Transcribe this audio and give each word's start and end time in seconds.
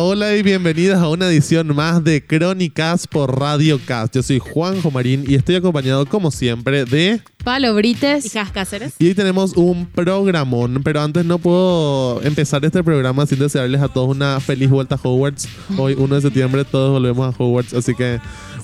hola 0.00 0.36
y 0.36 0.42
bienvenidas 0.42 1.00
a 1.00 1.08
una 1.08 1.26
edición 1.28 1.74
más 1.74 2.04
de 2.04 2.24
Crónicas 2.24 3.06
por 3.06 3.38
Radio 3.38 3.80
Cast. 3.84 4.14
Yo 4.14 4.22
soy 4.22 4.38
Juanjo 4.38 4.90
Marín 4.90 5.24
y 5.26 5.34
estoy 5.34 5.56
acompañado 5.56 6.06
como 6.06 6.30
siempre 6.30 6.84
de... 6.84 7.20
Palo 7.42 7.74
Brites. 7.74 8.26
Y 8.26 8.28
Jas 8.28 8.50
Cáceres. 8.50 8.94
Y 8.98 9.08
hoy 9.08 9.14
tenemos 9.14 9.56
un 9.56 9.86
programón, 9.86 10.82
pero 10.84 11.00
antes 11.00 11.24
no 11.24 11.38
puedo 11.38 12.22
empezar 12.22 12.64
este 12.64 12.84
programa 12.84 13.26
sin 13.26 13.38
desearles 13.38 13.80
a 13.80 13.88
todos 13.88 14.08
una 14.08 14.38
feliz 14.40 14.70
vuelta 14.70 14.94
a 14.94 15.00
Hogwarts. 15.02 15.48
Hoy 15.76 15.94
1 15.98 16.14
de 16.14 16.20
septiembre 16.20 16.64
todos 16.64 16.92
volvemos 16.92 17.34
a 17.34 17.42
Hogwarts, 17.42 17.74
así 17.74 17.94
que 17.94 18.20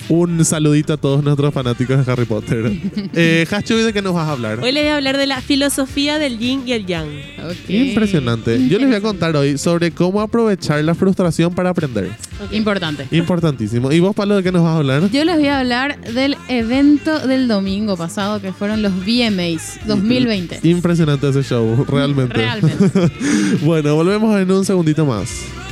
un 0.09 0.45
saludito 0.45 0.93
a 0.93 0.97
todos 0.97 1.23
nuestros 1.23 1.53
fanáticos 1.53 2.05
de 2.05 2.13
Harry 2.13 2.25
Potter. 2.25 2.73
eh, 3.15 3.47
Hachu, 3.51 3.77
¿de 3.77 3.93
qué 3.93 4.03
nos 4.03 4.15
vas 4.15 4.29
a 4.29 4.33
hablar? 4.33 4.61
Hoy 4.61 4.73
les 4.73 4.83
voy 4.83 4.91
a 4.91 4.97
hablar 4.97 5.17
de 5.17 5.27
la 5.27 5.41
filosofía 5.41 6.19
del 6.19 6.39
yin 6.39 6.63
y 6.67 6.73
el 6.73 6.87
yang. 6.87 7.09
Ok. 7.45 7.71
Impresionante. 7.71 8.69
Yo 8.69 8.79
les 8.79 8.89
voy 8.89 8.97
a 8.97 9.01
contar 9.01 9.37
hoy 9.37 9.59
sobre 9.59 9.91
cómo 9.91 10.21
aprovechar 10.21 10.83
la 10.85 10.95
frustración 10.95 11.55
para 11.55 11.71
aprender. 11.71 12.11
Importante. 12.51 13.07
Importantísimo. 13.11 13.91
¿Y 13.93 14.01
vos, 14.01 14.15
Palo, 14.15 14.37
de 14.37 14.43
qué 14.43 14.53
nos 14.53 14.63
vas 14.63 14.75
a 14.75 14.77
hablar? 14.79 15.11
Yo 15.11 15.25
les 15.25 15.37
voy 15.37 15.49
a 15.49 15.61
hablar 15.61 16.01
del 16.01 16.37
evento 16.49 17.27
del 17.27 17.49
domingo 17.49 17.97
pasado 17.97 18.41
que 18.41 18.53
fueron 18.53 18.83
los 18.83 18.93
VMAs 19.05 19.81
2020. 19.87 20.61
Impresionante 20.63 21.29
ese 21.29 21.43
show, 21.43 21.85
realmente. 21.89 22.35
Realmente. 22.35 22.91
bueno, 23.63 23.95
volvemos 23.95 24.39
en 24.39 24.51
un 24.51 24.65
segundito 24.65 25.05
más. 25.07 25.64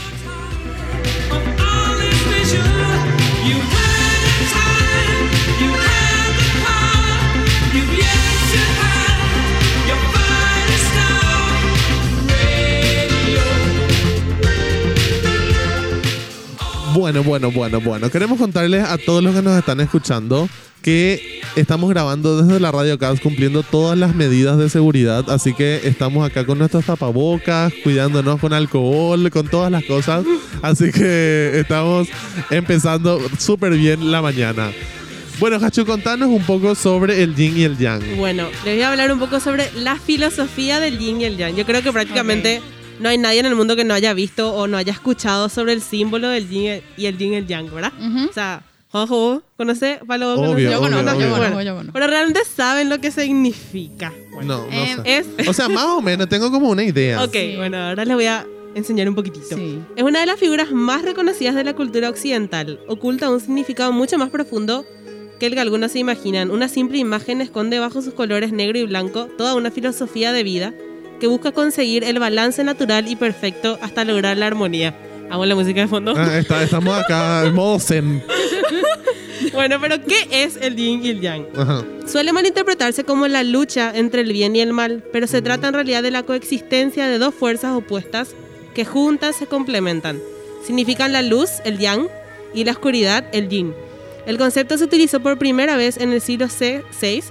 Bueno, 17.13 17.29
bueno, 17.29 17.51
bueno, 17.51 17.81
bueno. 17.83 18.11
Queremos 18.11 18.39
contarles 18.39 18.85
a 18.85 18.97
todos 18.97 19.23
los 19.23 19.35
que 19.35 19.43
nos 19.43 19.59
están 19.59 19.81
escuchando 19.81 20.49
que 20.81 21.43
estamos 21.57 21.91
grabando 21.91 22.43
desde 22.43 22.59
la 22.59 22.73
Radio 22.73 22.99
Cast 22.99 23.23
cumpliendo 23.23 23.63
todas 23.63 23.99
las 23.99 24.15
medidas 24.15 24.57
de 24.57 24.71
seguridad, 24.71 25.29
así 25.29 25.53
que 25.53 25.83
estamos 25.85 26.27
acá 26.27 26.47
con 26.47 26.57
nuestros 26.57 26.87
tapabocas, 26.87 27.71
cuidándonos 27.85 28.41
con 28.41 28.55
alcohol, 28.55 29.31
con 29.31 29.47
todas 29.47 29.71
las 29.71 29.85
cosas, 29.85 30.25
así 30.63 30.91
que 30.91 31.61
estamos 31.61 32.09
empezando 32.51 33.21
súper 33.39 33.75
bien 33.75 34.11
la 34.11 34.23
mañana. 34.23 34.71
Bueno, 35.39 35.59
Hachu, 35.63 35.85
contanos 35.85 36.31
un 36.31 36.43
poco 36.45 36.75
sobre 36.75 37.23
el 37.23 37.35
yin 37.35 37.59
y 37.59 37.65
el 37.65 37.77
yang. 37.77 38.17
Bueno, 38.17 38.47
les 38.65 38.77
voy 38.77 38.83
a 38.83 38.91
hablar 38.91 39.13
un 39.13 39.19
poco 39.19 39.39
sobre 39.39 39.71
la 39.75 39.97
filosofía 39.97 40.81
del 40.81 40.99
yin 40.99 41.21
y 41.21 41.25
el 41.25 41.37
yang. 41.37 41.55
Yo 41.55 41.67
creo 41.67 41.83
que 41.83 41.93
prácticamente 41.93 42.63
no 43.03 43.09
hay 43.09 43.19
nadie 43.19 43.41
en 43.41 43.47
el 43.47 43.55
mundo 43.55 43.77
que 43.77 43.85
no 43.85 43.93
haya 43.95 44.15
visto 44.15 44.55
o 44.55 44.67
no 44.67 44.77
haya 44.79 44.93
escuchado 44.93 45.49
sobre 45.49 45.73
el 45.75 45.83
símbolo 45.83 46.29
del 46.29 46.49
yin 46.49 46.81
y 46.97 47.07
el 47.07 47.19
yin 47.19 47.33
y 47.33 47.37
el 47.37 47.47
yang, 47.47 47.73
¿verdad? 47.75 47.93
Ujú. 47.99 48.31
O 48.31 48.33
sea, 48.33 48.63
Jojo, 48.91 49.43
¿conoce? 49.57 50.01
Palo, 50.07 50.35
Obvio, 50.35 50.43
¿conoce? 50.47 50.63
Yo 50.65 50.81
conozco, 50.81 51.01
obvio, 51.01 51.21
yo 51.21 51.27
obvio. 51.27 51.33
conozco, 51.37 51.63
yo 51.63 51.75
conozco. 51.75 51.93
Pero 51.95 52.07
realmente 52.07 52.41
saben 52.45 52.89
lo 52.91 52.99
que 53.01 53.11
significa. 53.11 54.13
Bueno, 54.33 54.59
No, 54.59 54.67
no 54.67 55.05
Eh, 55.05 55.25
sé. 55.25 55.37
es... 55.41 55.49
O 55.49 55.53
sea, 55.53 55.69
más 55.69 55.87
o 55.87 56.01
menos, 56.03 56.29
tengo 56.29 56.51
como 56.51 56.69
una 56.71 56.85
idea. 56.85 57.23
Ok, 57.25 57.35
bueno, 57.57 57.79
ahora 57.79 58.05
les 58.05 58.15
voy 58.15 58.27
a 58.27 58.47
enseñar 58.75 59.09
un 59.09 59.15
poquitito. 59.15 59.57
Sí. 59.57 59.79
Es 59.97 60.03
una 60.03 60.21
de 60.21 60.27
las 60.27 60.39
figuras 60.39 60.71
más 60.73 61.03
reconocidas 61.03 61.55
de 61.55 61.65
la 61.65 61.75
cultura 61.75 62.09
occidental. 62.11 62.81
Oculta 62.87 63.31
un 63.31 63.41
significado 63.41 63.93
mucho 63.93 64.19
más 64.19 64.31
profundo 64.31 64.85
que 65.41 65.47
el 65.47 65.55
que 65.55 65.61
algunos 65.61 65.93
se 65.93 65.99
imaginan. 65.99 66.51
Una 66.51 66.69
simple 66.69 66.99
imagen 66.99 67.41
esconde 67.41 67.79
bajo 67.79 68.01
sus 68.03 68.15
colores 68.15 68.53
negro 68.53 68.79
y 68.79 68.85
blanco 68.85 69.27
toda 69.39 69.55
una 69.55 69.71
filosofía 69.71 70.33
de 70.33 70.43
vida 70.45 70.75
que 71.23 71.29
busca 71.29 71.53
conseguir 71.53 72.03
el 72.03 72.19
balance 72.19 72.65
natural 72.65 73.07
y 73.07 73.15
perfecto 73.15 73.79
hasta 73.81 74.05
lograr 74.05 74.37
la 74.37 74.49
armonía. 74.49 74.93
Amo 75.31 75.47
la 75.47 75.55
música 75.55 75.81
de 75.83 75.87
fondo. 75.87 76.15
Ah, 76.17 76.37
está- 76.37 76.65
estamos 76.65 76.99
acá 76.99 77.45
en 77.47 77.55
modo 77.55 77.79
zen. 77.79 78.25
Bueno, 79.53 79.77
pero 79.81 79.97
¿qué 80.05 80.27
es 80.45 80.57
el 80.57 80.75
yin 80.77 81.05
y 81.05 81.11
el 81.11 81.21
yang? 81.21 81.45
Ajá. 81.57 81.85
Suele 82.11 82.33
malinterpretarse 82.33 83.05
como 83.05 83.29
la 83.29 83.43
lucha 83.45 83.93
entre 83.95 84.23
el 84.23 84.33
bien 84.33 84.57
y 84.57 84.61
el 84.61 84.73
mal, 84.73 85.05
pero 85.13 85.27
se 85.27 85.43
trata 85.43 85.69
en 85.69 85.75
realidad 85.75 86.03
de 86.03 86.11
la 86.11 86.23
coexistencia 86.23 87.07
de 87.07 87.19
dos 87.19 87.35
fuerzas 87.35 87.77
opuestas 87.77 88.31
que 88.75 88.85
juntas 88.85 89.37
se 89.37 89.47
complementan. 89.47 90.19
Significan 90.67 91.13
la 91.13 91.23
luz, 91.23 91.51
el 91.65 91.79
yang, 91.79 92.09
y 92.55 92.65
la 92.65 92.73
oscuridad, 92.73 93.25
el 93.33 93.49
yin. 93.49 93.75
El 94.27 94.39
concepto 94.39 94.77
se 94.79 94.85
utilizó 94.85 95.21
por 95.21 95.39
primera 95.39 95.77
vez 95.77 95.99
en 95.99 96.13
el 96.13 96.21
siglo 96.21 96.47
VI 96.49 97.23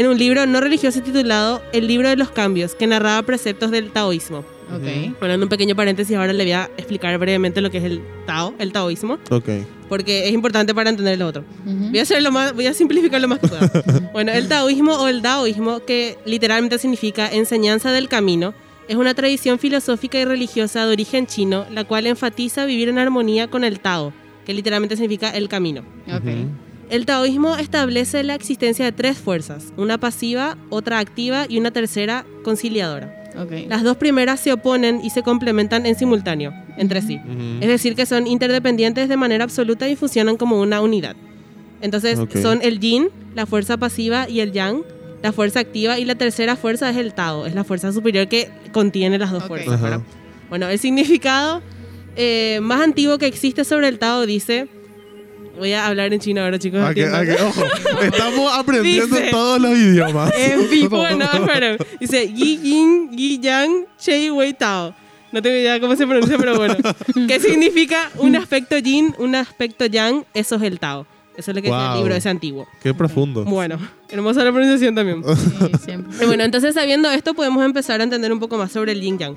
en 0.00 0.06
un 0.06 0.16
libro 0.18 0.46
no 0.46 0.62
religioso 0.62 1.02
titulado 1.02 1.62
El 1.74 1.86
libro 1.86 2.08
de 2.08 2.16
los 2.16 2.30
cambios, 2.30 2.74
que 2.74 2.86
narraba 2.86 3.20
preceptos 3.22 3.70
del 3.70 3.90
taoísmo. 3.90 4.38
Ok. 4.74 5.14
Bueno, 5.18 5.34
en 5.34 5.42
un 5.42 5.48
pequeño 5.50 5.76
paréntesis 5.76 6.16
ahora 6.16 6.32
le 6.32 6.42
voy 6.42 6.52
a 6.52 6.70
explicar 6.78 7.18
brevemente 7.18 7.60
lo 7.60 7.70
que 7.70 7.76
es 7.76 7.84
el 7.84 8.00
tao, 8.24 8.54
el 8.58 8.72
taoísmo, 8.72 9.18
Ok. 9.30 9.48
porque 9.90 10.26
es 10.26 10.32
importante 10.32 10.74
para 10.74 10.88
entender 10.88 11.18
lo 11.18 11.26
otro. 11.26 11.44
Ujú. 11.66 11.90
Voy 11.90 11.98
a 11.98 12.02
hacer 12.02 12.22
lo 12.22 12.32
más, 12.32 12.54
voy 12.54 12.66
a 12.66 12.72
simplificar 12.72 13.20
lo 13.20 13.28
más 13.28 13.40
que 13.40 13.48
pueda. 13.48 13.70
bueno, 14.14 14.32
el 14.32 14.48
taoísmo 14.48 14.94
o 14.94 15.06
el 15.06 15.20
daoísmo, 15.20 15.80
que 15.80 16.16
literalmente 16.24 16.78
significa 16.78 17.28
enseñanza 17.30 17.92
del 17.92 18.08
camino, 18.08 18.54
es 18.88 18.96
una 18.96 19.12
tradición 19.12 19.58
filosófica 19.58 20.18
y 20.18 20.24
religiosa 20.24 20.86
de 20.86 20.92
origen 20.94 21.26
chino, 21.26 21.66
la 21.70 21.84
cual 21.84 22.06
enfatiza 22.06 22.64
vivir 22.64 22.88
en 22.88 22.96
armonía 22.98 23.48
con 23.48 23.64
el 23.64 23.80
Tao, 23.80 24.14
que 24.46 24.54
literalmente 24.54 24.96
significa 24.96 25.28
el 25.28 25.50
camino. 25.50 25.82
Ok. 26.10 26.24
El 26.90 27.06
taoísmo 27.06 27.56
establece 27.56 28.24
la 28.24 28.34
existencia 28.34 28.84
de 28.84 28.90
tres 28.90 29.16
fuerzas, 29.16 29.72
una 29.76 29.98
pasiva, 29.98 30.58
otra 30.70 30.98
activa 30.98 31.46
y 31.48 31.58
una 31.58 31.70
tercera 31.70 32.26
conciliadora. 32.42 33.16
Las 33.68 33.84
dos 33.84 33.96
primeras 33.96 34.40
se 34.40 34.52
oponen 34.52 35.00
y 35.04 35.10
se 35.10 35.22
complementan 35.22 35.86
en 35.86 35.94
simultáneo 35.94 36.52
entre 36.76 37.00
sí. 37.00 37.20
Es 37.60 37.68
decir, 37.68 37.94
que 37.94 38.06
son 38.06 38.26
interdependientes 38.26 39.08
de 39.08 39.16
manera 39.16 39.44
absoluta 39.44 39.88
y 39.88 39.94
funcionan 39.94 40.36
como 40.36 40.60
una 40.60 40.80
unidad. 40.80 41.14
Entonces, 41.80 42.18
son 42.42 42.58
el 42.62 42.80
yin, 42.80 43.08
la 43.36 43.46
fuerza 43.46 43.76
pasiva, 43.76 44.28
y 44.28 44.40
el 44.40 44.50
yang, 44.50 44.82
la 45.22 45.32
fuerza 45.32 45.60
activa, 45.60 45.98
y 46.00 46.04
la 46.04 46.16
tercera 46.16 46.56
fuerza 46.56 46.90
es 46.90 46.96
el 46.96 47.14
tao, 47.14 47.46
es 47.46 47.54
la 47.54 47.62
fuerza 47.62 47.92
superior 47.92 48.26
que 48.26 48.50
contiene 48.72 49.16
las 49.16 49.30
dos 49.30 49.44
fuerzas. 49.44 49.80
Bueno, 50.48 50.68
el 50.68 50.78
significado 50.80 51.62
eh, 52.16 52.58
más 52.60 52.80
antiguo 52.80 53.16
que 53.18 53.26
existe 53.26 53.64
sobre 53.64 53.86
el 53.86 54.00
tao 54.00 54.26
dice... 54.26 54.68
Voy 55.58 55.72
a 55.72 55.86
hablar 55.86 56.12
en 56.12 56.20
chino 56.20 56.40
ahora, 56.42 56.58
chicos. 56.58 56.80
Que- 56.94 57.02
entiendan. 57.04 57.46
ojo, 57.46 57.62
estamos 58.02 58.52
aprendiendo 58.58 59.16
Dice- 59.16 59.30
todos 59.30 59.60
los 59.60 59.76
idiomas. 59.76 60.32
En 60.36 60.70
vivo, 60.70 60.98
bueno, 60.98 61.24
espera. 61.32 61.76
Dice 62.00 62.32
Yi 62.32 62.58
Yin, 62.58 63.10
Yi 63.12 63.38
Yang, 63.40 63.86
Chei 63.98 64.30
Wei 64.30 64.54
Tao. 64.54 64.94
No 65.32 65.40
tengo 65.42 65.56
idea 65.56 65.78
cómo 65.80 65.94
se 65.96 66.06
pronuncia, 66.06 66.36
pero 66.38 66.56
bueno. 66.56 66.76
¿Qué 67.28 67.38
significa 67.40 68.10
un 68.18 68.34
aspecto 68.36 68.76
yin, 68.78 69.14
un 69.18 69.34
aspecto 69.36 69.86
yang? 69.86 70.24
Eso 70.34 70.56
es 70.56 70.62
el 70.62 70.80
Tao. 70.80 71.06
Eso 71.36 71.52
es 71.52 71.54
lo 71.56 71.62
que 71.62 71.68
dice 71.68 71.78
Wow. 71.78 71.92
el 71.92 71.98
libro 71.98 72.14
ese 72.14 72.28
antiguo. 72.28 72.66
Qué 72.82 72.92
profundo. 72.92 73.44
Bueno, 73.44 73.78
hermosa 74.08 74.42
la 74.44 74.50
pronunciación 74.50 74.94
también. 74.94 75.22
Sí, 75.24 75.70
siempre. 75.84 76.26
Bueno, 76.26 76.42
entonces 76.44 76.74
sabiendo 76.74 77.08
esto 77.10 77.34
podemos 77.34 77.64
empezar 77.64 78.00
a 78.00 78.04
entender 78.04 78.32
un 78.32 78.40
poco 78.40 78.58
más 78.58 78.72
sobre 78.72 78.92
el 78.92 79.00
yin 79.00 79.18
yang. 79.18 79.36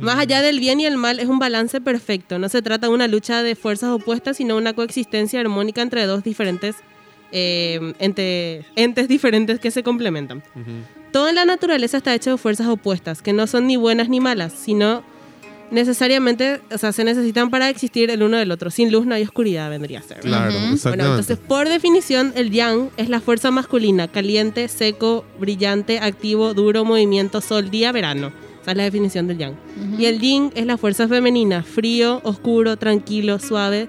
Más 0.00 0.18
allá 0.18 0.42
del 0.42 0.60
bien 0.60 0.78
y 0.80 0.86
el 0.86 0.96
mal 0.96 1.18
es 1.20 1.26
un 1.26 1.38
balance 1.38 1.80
perfecto. 1.80 2.38
No 2.38 2.48
se 2.48 2.62
trata 2.62 2.86
de 2.88 2.92
una 2.92 3.08
lucha 3.08 3.42
de 3.42 3.54
fuerzas 3.56 3.90
opuestas, 3.90 4.36
sino 4.36 4.56
una 4.56 4.72
coexistencia 4.74 5.40
armónica 5.40 5.82
entre 5.82 6.06
dos 6.06 6.22
diferentes 6.22 6.76
eh, 7.32 7.92
ente- 7.98 8.64
entes 8.76 9.08
diferentes 9.08 9.58
que 9.60 9.70
se 9.70 9.82
complementan. 9.82 10.42
Todo 11.12 11.28
en 11.28 11.34
la 11.36 11.44
naturaleza 11.44 11.96
está 11.98 12.14
hecho 12.14 12.30
de 12.30 12.38
fuerzas 12.38 12.66
opuestas, 12.68 13.22
que 13.22 13.32
no 13.32 13.46
son 13.46 13.66
ni 13.66 13.76
buenas 13.76 14.08
ni 14.08 14.20
malas, 14.20 14.52
sino 14.52 15.02
necesariamente, 15.70 16.60
o 16.72 16.78
sea, 16.78 16.92
se 16.92 17.04
necesitan 17.04 17.50
para 17.50 17.68
existir 17.68 18.10
el 18.10 18.22
uno 18.22 18.36
del 18.36 18.50
otro. 18.50 18.70
Sin 18.70 18.90
luz 18.90 19.06
no 19.06 19.14
hay 19.14 19.22
oscuridad, 19.22 19.70
vendría 19.70 20.00
a 20.00 20.02
ser. 20.02 20.20
Claro, 20.20 20.48
Ujú. 20.50 20.58
Bueno, 20.58 20.74
exactamente. 20.74 21.10
entonces, 21.10 21.38
por 21.38 21.68
definición, 21.68 22.32
el 22.36 22.50
yang 22.50 22.90
es 22.96 23.08
la 23.08 23.20
fuerza 23.20 23.50
masculina, 23.50 24.08
caliente, 24.08 24.66
seco, 24.68 25.24
brillante, 25.38 25.98
activo, 26.00 26.54
duro, 26.54 26.84
movimiento, 26.84 27.40
sol, 27.40 27.70
día, 27.70 27.92
verano. 27.92 28.32
Esa 28.62 28.72
es 28.72 28.76
la 28.76 28.82
definición 28.84 29.26
del 29.26 29.38
yang. 29.38 29.54
Y 29.98 30.04
el 30.06 30.20
yin 30.20 30.50
es 30.54 30.66
la 30.66 30.76
fuerza 30.76 31.08
femenina, 31.08 31.62
frío, 31.62 32.20
oscuro, 32.24 32.76
tranquilo, 32.76 33.38
suave, 33.38 33.88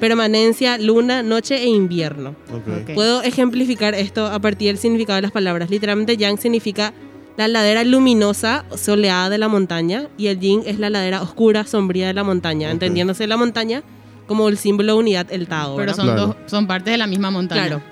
permanencia, 0.00 0.78
luna, 0.78 1.22
noche 1.22 1.56
e 1.62 1.66
invierno. 1.68 2.30
Ok. 2.52 2.68
Ok. 2.82 2.94
Puedo 2.94 3.22
ejemplificar 3.22 3.94
esto 3.94 4.26
a 4.26 4.38
partir 4.40 4.68
del 4.68 4.78
significado 4.78 5.16
de 5.16 5.22
las 5.22 5.32
palabras. 5.32 5.70
Literalmente 5.70 6.16
yang 6.16 6.38
significa 6.38 6.92
la 7.36 7.48
ladera 7.48 7.84
luminosa, 7.84 8.64
soleada 8.76 9.28
de 9.28 9.38
la 9.38 9.48
montaña, 9.48 10.08
y 10.16 10.28
el 10.28 10.40
yin 10.40 10.62
es 10.66 10.78
la 10.78 10.88
ladera 10.90 11.22
oscura, 11.22 11.64
sombría 11.66 12.06
de 12.06 12.14
la 12.14 12.24
montaña, 12.24 12.68
Ok. 12.68 12.72
entendiéndose 12.74 13.26
la 13.26 13.36
montaña 13.36 13.82
como 14.26 14.48
el 14.48 14.56
símbolo 14.58 14.94
de 14.94 14.98
unidad, 14.98 15.26
el 15.30 15.46
Tao. 15.46 15.76
Pero 15.76 15.94
son, 15.94 16.06
Claro. 16.06 16.26
dos, 16.28 16.36
son 16.46 16.66
partes 16.66 16.92
de 16.92 16.98
la 16.98 17.06
misma 17.06 17.30
montaña. 17.30 17.66
Claro. 17.66 17.82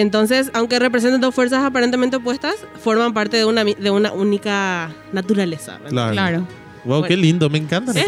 Entonces, 0.00 0.50
aunque 0.54 0.78
representan 0.78 1.20
dos 1.20 1.34
fuerzas 1.34 1.64
aparentemente 1.64 2.16
opuestas, 2.16 2.54
forman 2.80 3.12
parte 3.12 3.36
de 3.36 3.44
una, 3.44 3.64
de 3.64 3.90
una 3.90 4.12
única 4.12 4.90
naturaleza. 5.12 5.80
Claro. 5.88 6.12
Claro. 6.12 6.48
Wow, 6.84 7.02
qué 7.02 7.16
lindo, 7.16 7.50
me 7.50 7.58
encanta 7.58 7.90
Es 7.90 8.04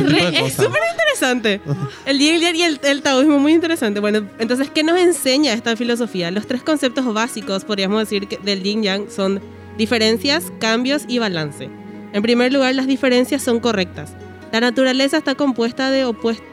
súper 0.55 0.83
interesante. 0.93 1.61
El 2.07 2.19
yin 2.21 2.41
y 2.41 2.45
el 2.45 2.57
yang 2.57 2.57
y 2.57 2.87
el, 2.87 3.03
taoísmo 3.03 3.41
muy 3.41 3.55
interesante. 3.55 3.99
Bueno, 3.99 4.25
entonces, 4.39 4.71
¿qué 4.71 4.85
nos 4.85 5.01
enseña 5.01 5.53
esta 5.53 5.77
filosofía? 5.77 6.31
Los 6.31 6.47
tres 6.47 6.63
conceptos 6.63 7.13
básicos, 7.13 7.65
podríamos 7.65 7.99
decir, 7.99 8.29
que 8.29 8.39
del 8.39 8.63
yin 8.63 8.85
yang 8.85 9.11
son 9.11 9.41
diferencias, 9.77 10.53
cambios 10.61 11.03
y 11.09 11.19
balance. 11.19 11.69
En 12.13 12.23
primer 12.23 12.53
lugar, 12.53 12.73
las 12.77 12.87
diferencias 12.87 13.43
son 13.43 13.59
correctas. 13.59 14.13
La 14.53 14.61
naturaleza 14.61 15.17
está 15.17 15.35
compuesta 15.35 15.91
de, 15.91 16.07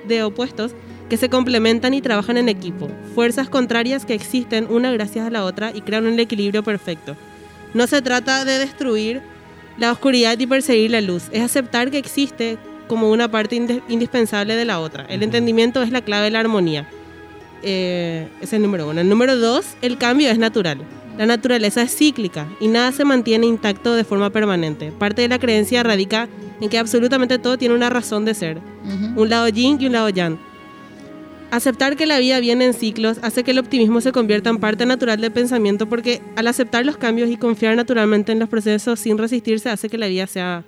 de 0.07 0.23
opuestos 0.23 0.73
que 1.09 1.17
se 1.17 1.29
complementan 1.29 1.93
y 1.93 2.01
trabajan 2.01 2.37
en 2.37 2.49
equipo, 2.49 2.89
fuerzas 3.15 3.49
contrarias 3.49 4.05
que 4.05 4.13
existen 4.13 4.67
una 4.69 4.91
gracias 4.91 5.25
a 5.25 5.29
la 5.29 5.45
otra 5.45 5.71
y 5.73 5.81
crean 5.81 6.05
un 6.05 6.19
equilibrio 6.19 6.63
perfecto. 6.63 7.15
No 7.73 7.87
se 7.87 8.01
trata 8.01 8.43
de 8.45 8.57
destruir 8.59 9.21
la 9.77 9.91
oscuridad 9.91 10.37
y 10.39 10.47
perseguir 10.47 10.91
la 10.91 11.01
luz, 11.01 11.25
es 11.31 11.41
aceptar 11.43 11.91
que 11.91 11.97
existe 11.97 12.57
como 12.87 13.11
una 13.11 13.29
parte 13.29 13.55
inde- 13.57 13.81
indispensable 13.89 14.55
de 14.55 14.65
la 14.65 14.79
otra. 14.79 15.05
El 15.09 15.23
entendimiento 15.23 15.81
es 15.81 15.91
la 15.91 16.01
clave 16.01 16.25
de 16.25 16.31
la 16.31 16.39
armonía. 16.39 16.87
Eh, 17.63 18.27
ese 18.37 18.43
es 18.45 18.53
el 18.53 18.61
número 18.61 18.87
uno. 18.89 19.01
El 19.01 19.09
número 19.09 19.35
dos, 19.37 19.75
el 19.81 19.97
cambio 19.97 20.29
es 20.29 20.37
natural. 20.37 20.79
La 21.17 21.25
naturaleza 21.25 21.81
es 21.81 21.95
cíclica 21.95 22.47
y 22.59 22.67
nada 22.67 22.91
se 22.91 23.03
mantiene 23.03 23.47
intacto 23.47 23.95
de 23.95 24.03
forma 24.03 24.29
permanente. 24.29 24.91
Parte 24.91 25.23
de 25.23 25.27
la 25.27 25.39
creencia 25.39 25.81
radica 25.83 26.27
en 26.61 26.69
que 26.69 26.77
absolutamente 26.77 27.39
todo 27.39 27.57
tiene 27.57 27.73
una 27.75 27.89
razón 27.89 28.23
de 28.25 28.33
ser. 28.35 28.57
Ujú. 28.85 29.21
Un 29.21 29.29
lado 29.29 29.47
yin 29.49 29.77
y 29.81 29.87
un 29.87 29.93
lado 29.93 30.09
yang. 30.09 30.37
Aceptar 31.49 31.95
que 31.95 32.05
la 32.05 32.19
vida 32.19 32.39
viene 32.41 32.65
en 32.65 32.73
ciclos 32.73 33.19
hace 33.21 33.43
que 33.43 33.51
el 33.51 33.59
optimismo 33.59 34.01
se 34.01 34.11
convierta 34.11 34.49
en 34.49 34.57
parte 34.57 34.85
natural 34.85 35.21
del 35.21 35.31
pensamiento 35.31 35.87
porque 35.87 36.21
al 36.35 36.47
aceptar 36.47 36.85
los 36.85 36.97
cambios 36.97 37.29
y 37.29 37.37
confiar 37.37 37.75
naturalmente 37.77 38.33
en 38.33 38.39
los 38.39 38.49
procesos 38.49 38.99
sin 38.99 39.17
resistirse 39.17 39.69
hace 39.69 39.87
que 39.89 39.97
la 39.97 40.07
vida 40.07 40.27
sea 40.27 40.65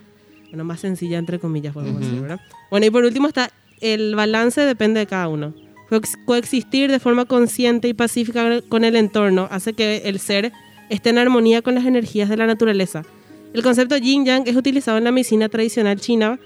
bueno, 0.49 0.63
más 0.63 0.79
sencilla, 0.79 1.17
entre 1.19 1.37
comillas, 1.37 1.73
podemos 1.73 1.99
decir, 1.99 2.21
¿verdad? 2.21 2.39
Bueno, 2.71 2.85
y 2.85 2.89
por 2.89 3.03
último 3.03 3.27
está 3.27 3.51
el 3.81 4.15
balance 4.15 4.61
depende 4.61 5.01
de 5.01 5.05
cada 5.05 5.27
uno. 5.27 5.53
Coex- 5.89 6.17
Coexistir 6.25 6.89
de 6.89 6.99
forma 6.99 7.25
consciente 7.25 7.87
y 7.87 7.93
pacífica 7.93 8.61
con 8.69 8.83
el 8.83 8.95
entorno 8.95 9.47
hace 9.51 9.73
que 9.73 10.03
el 10.05 10.19
ser 10.19 10.51
esté 10.89 11.09
en 11.09 11.17
armonía 11.17 11.61
con 11.61 11.75
las 11.75 11.85
energías 11.85 12.29
de 12.29 12.37
la 12.37 12.47
naturaleza. 12.47 13.03
El 13.53 13.63
concepto 13.63 13.97
yin-yang 13.97 14.47
es 14.47 14.55
utilizado 14.55 14.97
en 14.97 15.03
la 15.03 15.11
medicina 15.11 15.49
tradicional 15.49 15.99
china 15.99 16.39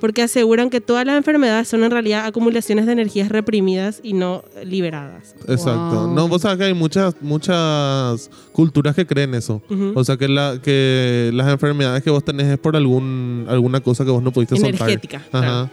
porque 0.00 0.22
aseguran 0.22 0.70
que 0.70 0.80
todas 0.80 1.06
las 1.06 1.16
enfermedades 1.16 1.68
son 1.68 1.84
en 1.84 1.90
realidad 1.90 2.24
acumulaciones 2.26 2.86
de 2.86 2.92
energías 2.92 3.28
reprimidas 3.28 4.00
y 4.02 4.14
no 4.14 4.42
liberadas. 4.64 5.34
Exacto. 5.46 6.06
Wow. 6.06 6.14
No, 6.14 6.26
vos 6.28 6.42
sabés 6.42 6.58
que 6.58 6.64
hay 6.64 6.74
muchas, 6.74 7.14
muchas 7.20 8.30
culturas 8.52 8.94
que 8.96 9.06
creen 9.06 9.34
eso. 9.34 9.62
O 9.94 10.02
sea, 10.04 10.16
que, 10.16 10.28
la, 10.28 10.58
que 10.62 11.30
las 11.34 11.48
enfermedades 11.48 12.02
que 12.02 12.10
vos 12.10 12.24
tenés 12.24 12.46
es 12.46 12.58
por 12.58 12.76
algún, 12.76 13.46
alguna 13.48 13.80
cosa 13.80 14.04
que 14.04 14.10
vos 14.10 14.22
no 14.22 14.32
pudiste 14.32 14.56
soltar. 14.56 14.88
Energética, 14.88 15.18
Ajá. 15.32 15.40
claro. 15.40 15.70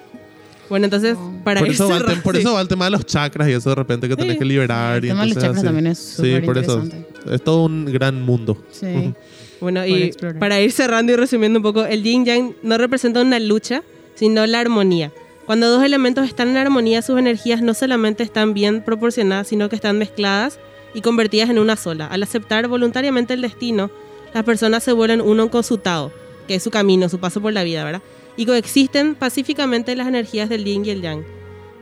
Bueno, 0.70 0.84
entonces, 0.84 1.16
para 1.46 1.62
Por, 1.62 1.70
ir 1.70 1.76
eso 1.76 1.88
va, 1.88 2.00
por 2.22 2.36
sí. 2.36 2.42
eso 2.42 2.54
va 2.54 2.60
el 2.60 2.68
tema 2.68 2.84
de 2.86 2.92
los 2.92 3.06
chakras 3.06 3.48
y 3.48 3.54
eso 3.54 3.70
de 3.70 3.76
repente 3.76 4.10
que 4.10 4.18
tenés 4.18 4.34
Sí. 4.34 4.40
que 4.40 4.44
liberar. 4.46 4.98
El 4.98 5.06
y 5.06 5.08
tema 5.08 5.22
de 5.22 5.28
los 5.28 5.36
chakras 5.38 5.56
así. 5.58 5.66
también 5.66 5.88
es 5.88 5.98
Sí, 5.98 6.16
súper 6.16 6.44
por 6.46 6.58
eso. 6.58 6.84
Es 7.32 7.42
todo 7.42 7.64
un 7.66 7.86
gran 7.86 8.22
mundo. 8.22 8.58
Sí. 8.72 9.14
Bueno, 9.60 9.84
y 9.88 10.12
para 10.40 10.62
ir 10.62 10.72
cerrando 10.72 11.12
y 11.14 11.16
resumiendo 11.16 11.58
un 11.58 11.64
poco, 11.64 11.84
el 11.84 12.04
yin 12.04 12.26
yang 12.26 12.54
no 12.62 12.78
representa 12.78 13.22
una 13.22 13.40
lucha, 13.40 13.82
sino 14.18 14.46
la 14.48 14.60
armonía. 14.60 15.12
Cuando 15.46 15.70
dos 15.70 15.84
elementos 15.84 16.26
están 16.26 16.50
en 16.50 16.58
armonía, 16.58 17.02
sus 17.02 17.18
energías 17.18 17.62
no 17.62 17.74
solamente 17.74 18.24
están 18.24 18.54
bien 18.54 18.82
proporcionadas, 18.82 19.48
sino 19.48 19.70
que 19.70 19.78
están 19.78 19.98
mezcladas 19.98 20.60
y 20.94 21.02
convertidas 21.02 21.50
en 21.50 21.60
una 21.60 21.76
sola. 21.76 22.08
Al 22.08 22.24
aceptar 22.24 22.68
voluntariamente 22.68 23.34
el 23.34 23.42
destino, 23.42 23.90
las 24.34 24.44
personas 24.44 24.84
se 24.84 24.92
vuelven 24.92 25.22
uno 25.22 25.50
con 25.50 25.64
su 25.64 25.78
Tao, 25.78 26.12
que 26.48 26.56
es 26.56 26.64
su 26.64 26.72
camino, 26.72 27.08
su 27.08 27.20
paso 27.20 27.42
por 27.42 27.54
la 27.54 27.64
vida, 27.64 27.86
¿verdad? 27.86 28.02
Y 28.36 28.46
coexisten 28.46 29.16
pacíficamente 29.16 29.96
las 29.96 30.08
energías 30.08 30.50
del 30.50 30.66
yin 30.66 30.86
y 30.86 30.90
el 30.90 31.02
yang. 31.02 31.24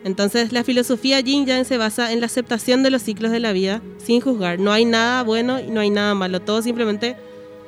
Entonces, 0.04 0.52
la 0.52 0.64
filosofía 0.64 1.20
yin 1.22 1.48
yang 1.48 1.66
se 1.66 1.78
basa 1.78 2.12
en 2.12 2.20
la 2.20 2.28
aceptación 2.28 2.84
de 2.84 2.92
los 2.92 3.02
ciclos 3.02 3.32
de 3.32 3.40
la 3.40 3.54
vida 3.54 3.82
sin 3.98 4.22
juzgar. 4.22 4.60
No 4.60 4.72
hay 4.72 4.86
nada 4.86 5.24
bueno 5.24 5.60
y 5.60 5.72
no 5.72 5.80
hay 5.80 5.90
nada 5.90 6.14
malo. 6.14 6.42
Todo 6.42 6.62
simplemente 6.62 7.16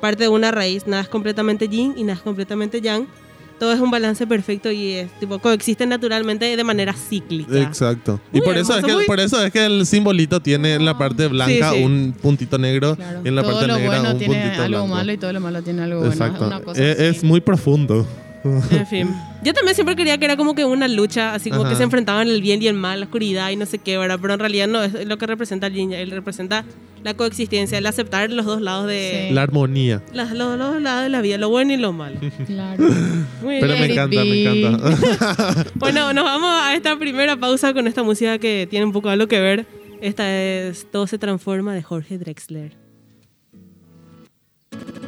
parte 0.00 0.24
de 0.24 0.28
una 0.28 0.52
raíz. 0.52 0.86
Nada 0.86 1.02
es 1.02 1.08
completamente 1.08 1.66
yin 1.66 1.94
y 1.96 2.04
nada 2.04 2.18
es 2.18 2.22
completamente 2.22 2.80
yang. 2.80 3.08
Todo 3.58 3.72
es 3.72 3.80
un 3.80 3.90
balance 3.90 4.24
perfecto 4.26 4.70
y 4.70 4.92
es, 4.92 5.10
tipo, 5.18 5.38
coexisten 5.40 5.88
naturalmente 5.88 6.56
de 6.56 6.64
manera 6.64 6.92
cíclica. 6.92 7.58
Exacto. 7.60 8.20
Y 8.32 8.40
por 8.40 8.56
eso, 8.56 8.78
es 8.78 8.84
que, 8.84 8.92
muy- 8.92 9.04
por 9.04 9.18
eso 9.18 9.42
es 9.44 9.52
que 9.52 9.66
el 9.66 9.84
simbolito 9.84 10.38
tiene 10.40 10.74
en 10.74 10.84
la 10.84 10.96
parte 10.96 11.26
blanca 11.26 11.70
Sí, 11.72 11.78
sí. 11.78 11.82
un 11.84 12.14
puntito 12.22 12.56
negro 12.58 12.94
Claro. 12.94 13.20
y 13.24 13.28
en 13.28 13.34
la 13.34 13.42
todo 13.42 13.52
parte 13.52 13.66
lo 13.66 13.76
negra 13.78 13.90
bueno 13.98 14.12
un 14.12 14.18
tiene 14.18 14.34
puntito 14.42 14.62
algo 14.62 14.78
blanco. 14.78 14.94
malo 14.94 15.12
y 15.12 15.16
todo 15.18 15.32
lo 15.32 15.40
malo 15.40 15.62
tiene 15.62 15.82
algo 15.82 15.98
bueno. 16.00 16.12
Exacto. 16.12 16.46
Una 16.46 16.60
cosa 16.60 16.82
es, 16.84 16.98
así. 17.00 17.04
es 17.18 17.24
muy 17.24 17.40
profundo. 17.40 18.06
En 18.70 18.86
fin. 18.86 19.14
Yo 19.42 19.52
también 19.54 19.74
siempre 19.74 19.94
creía 19.96 20.18
que 20.18 20.24
era 20.24 20.36
como 20.36 20.54
que 20.54 20.64
una 20.64 20.88
lucha, 20.88 21.34
así 21.34 21.50
como 21.50 21.62
Ajá. 21.62 21.70
que 21.70 21.76
se 21.76 21.82
enfrentaban 21.84 22.28
el 22.28 22.40
bien 22.42 22.62
y 22.62 22.66
el 22.66 22.74
mal, 22.74 23.00
la 23.00 23.06
oscuridad 23.06 23.50
y 23.50 23.56
no 23.56 23.66
sé 23.66 23.78
qué, 23.78 23.96
¿verdad? 23.98 24.18
Pero 24.20 24.34
en 24.34 24.40
realidad 24.40 24.66
no, 24.68 24.82
es 24.82 25.06
lo 25.06 25.16
que 25.18 25.26
representa 25.26 25.66
el 25.68 25.74
yin. 25.74 25.92
Él 25.92 26.10
representa 26.10 26.64
la 27.04 27.14
coexistencia, 27.14 27.78
el 27.78 27.86
aceptar 27.86 28.30
los 28.30 28.44
dos 28.46 28.60
lados 28.60 28.86
de... 28.88 29.26
Sí. 29.28 29.34
La 29.34 29.42
armonía. 29.42 30.02
las- 30.12 30.32
los, 30.32 30.58
los 30.58 30.72
dos 30.72 30.82
lados 30.82 31.04
de 31.04 31.08
la 31.10 31.20
vida, 31.20 31.38
lo 31.38 31.48
bueno 31.48 31.72
y 31.72 31.76
lo 31.76 31.92
malo. 31.92 32.18
Claro. 32.46 32.82
Muy 33.42 33.60
Pero 33.60 33.74
bien. 33.74 33.80
me 33.80 33.92
encanta, 33.92 34.24
me 34.24 34.30
be. 34.30 34.60
encanta. 34.64 35.64
Bueno, 35.76 36.12
nos 36.12 36.24
vamos 36.24 36.50
a 36.52 36.74
esta 36.74 36.98
primera 36.98 37.36
pausa 37.36 37.72
con 37.72 37.86
esta 37.86 38.02
música 38.02 38.38
que 38.38 38.66
tiene 38.68 38.84
un 38.86 38.92
poco 38.92 39.08
algo 39.08 39.28
que 39.28 39.40
ver. 39.40 39.66
Esta 40.00 40.28
es 40.36 40.86
Todo 40.90 41.06
se 41.06 41.18
transforma 41.18 41.74
de 41.74 41.82
Jorge 41.82 42.18
Drexler. 42.18 42.72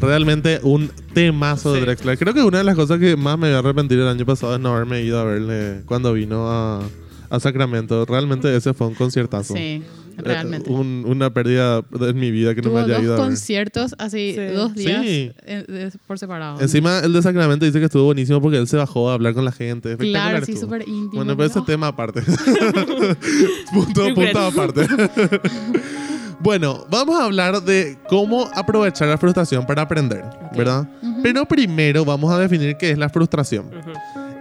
Realmente 0.00 0.60
un 0.62 0.90
temazo 1.14 1.72
de. 1.74 1.80
Drexler. 1.82 2.18
Creo 2.18 2.34
que 2.34 2.42
una 2.42 2.58
de 2.58 2.64
las 2.64 2.74
cosas 2.76 2.98
que 2.98 3.16
más 3.16 3.38
me 3.38 3.48
voy 3.48 3.56
a 3.56 3.58
arrepentir 3.58 3.98
el 3.98 4.08
año 4.08 4.24
pasado 4.26 4.54
es 4.54 4.60
no 4.60 4.74
haberme 4.74 5.02
ido 5.02 5.18
a 5.18 5.24
verle 5.24 5.82
cuando 5.86 6.12
vino 6.12 6.48
a, 6.50 6.80
a 7.28 7.40
Sacramento. 7.40 8.04
Realmente 8.06 8.54
ese 8.56 8.72
fue 8.74 8.86
un 8.88 8.94
conciertazo. 8.94 9.54
Sí, 9.54 9.82
Eh, 10.18 10.22
realmente. 10.22 10.70
un- 10.70 11.04
una 11.06 11.32
pérdida 11.32 11.82
en 12.00 12.18
mi 12.18 12.30
vida 12.30 12.54
que 12.54 12.60
no 12.62 12.68
Tuvo 12.70 12.78
me 12.78 12.84
haya 12.84 12.94
dos 12.96 13.02
ido 13.04 13.14
a 13.14 13.16
ver. 13.18 13.26
conciertos 13.26 13.94
así, 13.98 14.34
Sí. 14.34 14.44
dos 14.54 14.74
días 14.74 15.02
Sí. 15.02 15.32
eh, 15.46 15.64
de- 15.66 15.92
por 16.06 16.18
separado. 16.18 16.60
Encima, 16.60 16.98
el 17.00 17.12
de 17.12 17.22
Sacramento 17.22 17.64
dice 17.64 17.78
que 17.78 17.86
estuvo 17.86 18.04
buenísimo 18.04 18.40
porque 18.42 18.58
él 18.58 18.66
se 18.68 18.76
bajó 18.76 19.10
a 19.10 19.14
hablar 19.14 19.32
con 19.34 19.44
la 19.44 19.52
gente. 19.52 19.96
Claro, 19.96 20.44
sí, 20.44 20.56
súper 20.56 20.82
íntimo. 20.82 21.12
Bueno, 21.24 21.36
pero 21.36 21.48
ese 21.48 21.60
tema 21.62 21.86
aparte. 21.88 22.22
punto, 23.72 24.14
punto 24.14 24.38
aparte. 24.40 24.86
bueno, 26.40 26.86
vamos 26.90 27.20
a 27.20 27.24
hablar 27.24 27.62
de 27.62 27.98
cómo 28.08 28.48
aprovechar 28.54 29.08
la 29.08 29.18
frustración 29.18 29.66
para 29.66 29.82
aprender, 29.82 30.24
¿verdad? 30.56 30.88
Pero 31.22 31.46
primero 31.46 32.04
vamos 32.04 32.32
a 32.32 32.38
definir 32.38 32.76
qué 32.76 32.90
es 32.90 32.98
la 32.98 33.08
frustración. 33.08 33.70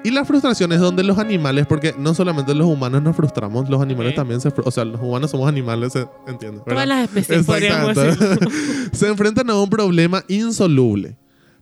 Y 0.04 0.12
la 0.12 0.24
frustración 0.24 0.72
es 0.72 0.80
donde 0.80 1.04
los 1.04 1.18
animales, 1.20 1.66
porque 1.68 1.94
no 1.98 2.14
solamente 2.14 2.56
los 2.56 2.68
humanos 2.68 3.02
nos 3.04 3.16
frustramos, 3.18 3.70
los 3.70 3.82
animales 3.82 4.16
también 4.16 4.40
se... 4.40 4.50
fru- 4.50 4.64
O 4.66 4.72
sea, 4.72 4.86
los 4.86 5.02
humanos 5.02 5.30
somos 5.30 5.50
animales, 5.50 5.92
se 5.92 6.08
entiende. 6.26 6.62
Todas 6.66 6.88
las 6.88 7.04
especies, 7.04 7.40
Exactamente. 7.40 8.48
se 8.94 9.08
enfrentan 9.10 9.50
a 9.50 9.56
un 9.62 9.70
problema 9.70 10.24
insoluble, 10.30 11.18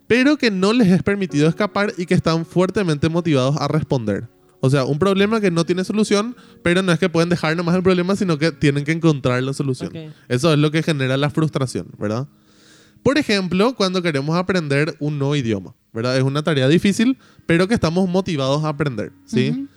pero 0.06 0.38
que 0.38 0.52
no 0.52 0.72
les 0.72 0.88
es 0.90 1.02
permitido 1.02 1.50
escapar 1.50 1.92
y 1.98 2.06
que 2.06 2.14
están 2.14 2.46
fuertemente 2.46 3.10
motivados 3.10 3.58
a 3.58 3.68
responder. 3.68 4.28
O 4.68 4.70
sea, 4.70 4.86
un 4.86 5.00
problema 5.00 5.40
que 5.42 5.50
no 5.50 5.66
tiene 5.66 5.84
solución, 5.84 6.36
pero 6.62 6.82
no 6.82 6.92
es 6.92 7.00
que 7.00 7.10
pueden 7.10 7.30
dejar 7.30 7.56
nomás 7.56 7.76
el 7.76 7.84
problema, 7.84 8.16
sino 8.16 8.38
que 8.38 8.52
tienen 8.52 8.84
que 8.84 8.92
encontrar 8.92 9.42
la 9.42 9.54
solución. 9.54 9.92
Eso 10.28 10.54
es 10.54 10.60
lo 10.60 10.72
que 10.72 10.84
genera 10.84 11.18
la 11.18 11.30
frustración, 11.30 11.88
¿verdad? 11.98 12.28
Por 13.04 13.18
ejemplo, 13.18 13.74
cuando 13.76 14.02
queremos 14.02 14.36
aprender 14.36 14.96
un 15.00 15.18
nuevo 15.18 15.36
idioma, 15.36 15.74
¿verdad? 15.94 16.18
Es 16.18 16.24
una 16.24 16.44
tarea 16.44 16.68
difícil, 16.68 17.18
pero 17.46 17.68
que 17.68 17.74
estamos 17.74 18.10
motivados 18.10 18.64
a 18.66 18.70
aprender, 18.70 19.14
¿sí? 19.26 19.68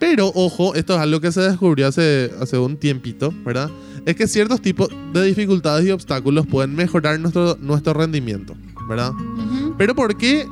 Pero, 0.00 0.32
ojo, 0.34 0.74
esto 0.74 0.94
es 0.94 1.00
algo 1.00 1.20
que 1.20 1.30
se 1.30 1.42
descubrió 1.42 1.86
hace, 1.86 2.32
hace 2.40 2.56
un 2.58 2.78
tiempito, 2.78 3.32
¿verdad? 3.44 3.70
Es 4.06 4.16
que 4.16 4.26
ciertos 4.26 4.60
tipos 4.62 4.88
de 5.12 5.22
dificultades 5.24 5.86
y 5.86 5.90
obstáculos 5.90 6.46
pueden 6.46 6.74
mejorar 6.74 7.20
nuestro, 7.20 7.56
nuestro 7.60 7.92
rendimiento, 7.92 8.56
¿verdad? 8.88 9.12
Pero 9.78 9.94
¿por 9.94 10.16
qué 10.16 10.46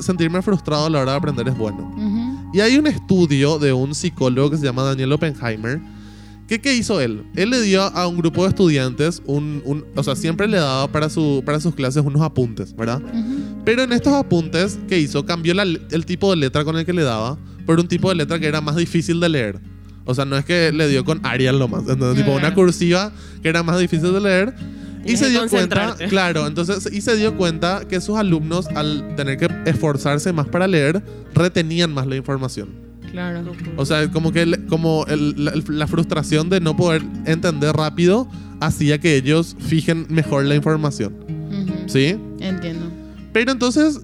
sentirme 0.00 0.40
frustrado 0.42 0.86
a 0.86 0.90
la 0.90 1.00
hora 1.00 1.12
de 1.12 1.18
aprender 1.18 1.46
es 1.48 1.56
bueno? 1.56 1.92
Ujú. 1.94 2.15
Y 2.56 2.60
hay 2.62 2.78
un 2.78 2.86
estudio 2.86 3.58
de 3.58 3.74
un 3.74 3.94
psicólogo 3.94 4.50
que 4.50 4.56
se 4.56 4.64
llama 4.64 4.82
Daniel 4.82 5.12
Oppenheimer. 5.12 5.78
que 6.48 6.58
¿Qué 6.58 6.74
hizo 6.74 7.02
él? 7.02 7.22
Él 7.34 7.50
le 7.50 7.60
dio 7.60 7.82
a 7.82 8.06
un 8.06 8.16
grupo 8.16 8.44
de 8.44 8.48
estudiantes 8.48 9.20
un, 9.26 9.60
un- 9.66 9.84
o 9.94 10.02
sea, 10.02 10.16
siempre 10.16 10.48
le 10.48 10.56
daba 10.56 10.86
para, 10.90 11.10
su, 11.10 11.42
para 11.44 11.60
sus 11.60 11.74
clases 11.74 12.02
unos 12.02 12.22
apuntes, 12.22 12.74
¿verdad? 12.74 13.02
Ujú. 13.02 13.62
Pero 13.66 13.82
en 13.82 13.92
estos 13.92 14.14
apuntes, 14.14 14.78
¿qué 14.88 14.98
hizo? 14.98 15.26
Cambió 15.26 15.52
la- 15.52 15.64
el 15.64 16.06
tipo 16.06 16.30
de 16.30 16.36
letra 16.36 16.64
con 16.64 16.78
el 16.78 16.86
que 16.86 16.94
le 16.94 17.02
daba 17.02 17.36
por 17.66 17.78
un 17.78 17.88
tipo 17.88 18.08
de 18.08 18.14
letra 18.14 18.38
que 18.38 18.46
era 18.46 18.62
más 18.62 18.76
difícil 18.76 19.20
de 19.20 19.28
leer. 19.28 19.60
O 20.06 20.14
sea, 20.14 20.24
no 20.24 20.36
es 20.38 20.46
que 20.46 20.72
le 20.72 20.88
dio 20.88 21.04
con 21.04 21.20
Arial 21.26 21.58
nomás. 21.58 21.82
Entonces, 21.88 22.24
tipo 22.24 22.34
una 22.34 22.54
cursiva 22.54 23.12
que 23.42 23.48
era 23.50 23.62
más 23.64 23.78
difícil 23.78 24.14
de 24.14 24.20
leer. 24.22 24.54
Y 25.06 25.16
se 25.16 25.30
dio 25.30 25.46
cuenta, 25.48 25.96
claro, 26.08 26.46
entonces, 26.46 26.88
y 26.92 27.00
se 27.00 27.16
dio 27.16 27.36
cuenta 27.36 27.82
que 27.88 28.00
sus 28.00 28.16
alumnos, 28.16 28.66
al 28.68 29.14
tener 29.16 29.38
que 29.38 29.48
esforzarse 29.66 30.32
más 30.32 30.46
para 30.48 30.66
leer, 30.66 31.02
retenían 31.34 31.92
más 31.92 32.06
la 32.06 32.16
información. 32.16 32.68
Claro. 33.10 33.44
O 33.76 33.86
sea, 33.86 34.10
como 34.10 34.32
que 34.32 34.42
el- 34.42 34.66
como 34.66 35.06
el- 35.06 35.44
la, 35.44 35.52
la 35.68 35.86
frustración 35.86 36.48
de 36.50 36.60
no 36.60 36.76
poder 36.76 37.02
entender 37.24 37.72
rápido 37.74 38.28
hacía 38.60 38.98
que 38.98 39.16
ellos 39.16 39.56
fijen 39.60 40.06
mejor 40.08 40.44
la 40.44 40.54
información. 40.54 41.14
¿Sí? 41.86 42.16
Entiendo. 42.40 42.90
Pero 43.32 43.52
entonces 43.52 44.00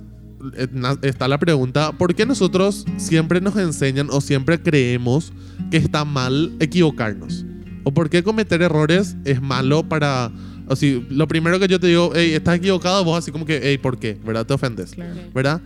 eh, 0.57 0.69
está 1.03 1.27
la 1.29 1.39
pregunta, 1.39 1.93
¿por 1.93 2.15
qué 2.15 2.25
nosotros 2.27 2.85
siempre 2.97 3.41
nos 3.41 3.57
enseñan 3.57 4.09
o 4.11 4.21
siempre 4.21 4.61
creemos 4.63 5.33
que 5.71 5.79
está 5.79 6.05
mal 6.05 6.53
equivocarnos? 6.61 7.45
¿O 7.85 7.93
por 7.93 8.09
qué 8.09 8.23
cometer 8.23 8.63
errores 8.63 9.17
es 9.25 9.43
malo 9.43 9.83
para... 9.89 10.31
O 10.69 10.77
si 10.77 11.05
lo 11.11 11.27
primero 11.29 11.59
que 11.59 11.69
yo 11.69 11.79
te 11.79 11.89
digo, 11.89 12.13
hey, 12.15 12.33
estás 12.33 12.57
equivocado, 12.57 13.05
vos 13.05 13.19
así 13.19 13.33
como 13.33 13.45
que, 13.45 13.61
hey, 13.63 13.79
¿por 13.79 13.99
qué? 13.99 14.19
¿Verdad? 14.25 14.47
Te 14.47 14.55
ofendes. 14.55 14.93
Claro. 14.93 15.21
¿Verdad? 15.35 15.61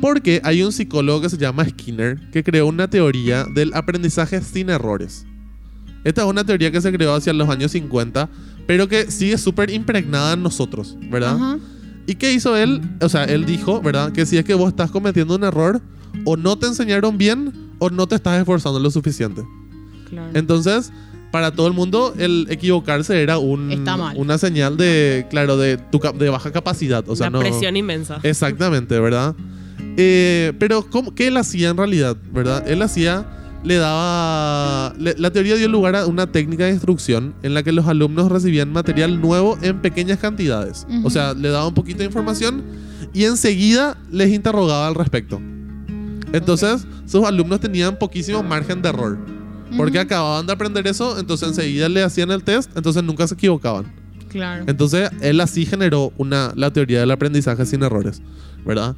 Porque 0.00 0.40
hay 0.44 0.62
un 0.62 0.72
psicólogo 0.72 1.20
que 1.20 1.28
se 1.28 1.36
llama 1.36 1.64
Skinner 1.68 2.18
que 2.30 2.44
creó 2.44 2.66
una 2.66 2.88
teoría 2.88 3.44
del 3.44 3.72
aprendizaje 3.74 4.40
sin 4.42 4.70
errores. 4.70 5.26
Esta 6.04 6.22
es 6.22 6.28
una 6.28 6.44
teoría 6.44 6.70
que 6.70 6.80
se 6.80 6.92
creó 6.92 7.14
hacia 7.14 7.32
los 7.32 7.48
años 7.48 7.72
50, 7.72 8.28
pero 8.66 8.88
que 8.88 9.10
sigue 9.10 9.36
súper 9.38 9.70
impregnada 9.70 10.34
en 10.34 10.42
nosotros, 10.42 10.96
¿verdad? 11.10 11.58
¿Y 12.06 12.14
qué 12.14 12.32
hizo 12.32 12.56
él? 12.56 12.80
O 13.00 13.08
sea, 13.08 13.24
él 13.24 13.44
dijo, 13.44 13.82
¿verdad? 13.82 14.12
Que 14.12 14.24
si 14.24 14.38
es 14.38 14.44
que 14.44 14.54
vos 14.54 14.68
estás 14.68 14.90
cometiendo 14.90 15.34
un 15.34 15.44
error, 15.44 15.82
o 16.24 16.36
no 16.36 16.56
te 16.56 16.66
enseñaron 16.66 17.18
bien, 17.18 17.52
o 17.78 17.90
no 17.90 18.06
te 18.06 18.14
estás 18.14 18.38
esforzando 18.38 18.78
lo 18.78 18.90
suficiente. 18.90 19.42
Claro. 20.08 20.30
Entonces, 20.34 20.92
para 21.30 21.50
todo 21.52 21.66
el 21.66 21.74
mundo, 21.74 22.14
el 22.18 22.46
equivocarse 22.50 23.22
era 23.22 23.38
un, 23.38 23.70
una 24.16 24.38
señal 24.38 24.76
de, 24.76 25.26
claro, 25.30 25.56
de, 25.56 25.76
tu, 25.76 26.00
cap- 26.00 26.16
de 26.16 26.28
baja 26.30 26.50
capacidad. 26.52 27.04
O 27.08 27.14
sea, 27.16 27.28
Una 27.28 27.38
no, 27.38 27.40
presión 27.40 27.76
inmensa. 27.76 28.18
Exactamente, 28.22 28.98
¿verdad? 28.98 29.34
Eh, 29.96 30.52
pero, 30.58 30.88
¿cómo, 30.88 31.14
¿qué 31.14 31.26
él 31.28 31.36
hacía 31.36 31.68
en 31.70 31.76
realidad? 31.76 32.16
¿Verdad? 32.32 32.66
Él 32.68 32.80
hacía, 32.82 33.26
le 33.64 33.76
daba... 33.76 34.94
le- 34.98 35.16
la 35.18 35.30
teoría 35.30 35.56
dio 35.56 35.68
lugar 35.68 35.96
a 35.96 36.06
una 36.06 36.28
técnica 36.32 36.64
de 36.64 36.70
instrucción 36.72 37.34
en 37.42 37.52
la 37.54 37.62
que 37.62 37.72
los 37.72 37.86
alumnos 37.86 38.30
recibían 38.30 38.72
material 38.72 39.20
nuevo 39.20 39.58
en 39.62 39.80
pequeñas 39.82 40.18
cantidades. 40.18 40.86
O 41.04 41.10
sea, 41.10 41.34
le 41.34 41.48
daba 41.50 41.66
un 41.68 41.74
poquito 41.74 41.98
de 41.98 42.04
información 42.06 42.62
y 43.12 43.24
enseguida 43.24 43.96
les 44.10 44.30
interrogaba 44.30 44.86
al 44.88 44.94
respecto. 44.94 45.40
Entonces, 46.32 46.86
sus 47.06 47.24
alumnos 47.24 47.60
tenían 47.60 47.98
poquísimo 47.98 48.42
margen 48.42 48.82
de 48.82 48.88
error. 48.90 49.18
Porque 49.76 49.98
Ujú. 49.98 50.06
acababan 50.06 50.46
de 50.46 50.52
aprender 50.52 50.86
eso, 50.86 51.18
entonces 51.18 51.48
enseguida 51.48 51.88
le 51.88 52.02
hacían 52.02 52.30
el 52.30 52.42
test, 52.42 52.70
entonces 52.76 53.02
nunca 53.02 53.26
se 53.26 53.34
equivocaban. 53.34 53.92
Claro. 54.28 54.64
Entonces, 54.66 55.10
él 55.20 55.40
así 55.40 55.64
generó 55.66 56.12
una, 56.18 56.52
la 56.54 56.70
teoría 56.72 57.00
del 57.00 57.10
aprendizaje 57.10 57.64
sin 57.66 57.82
errores, 57.82 58.22
¿verdad? 58.64 58.96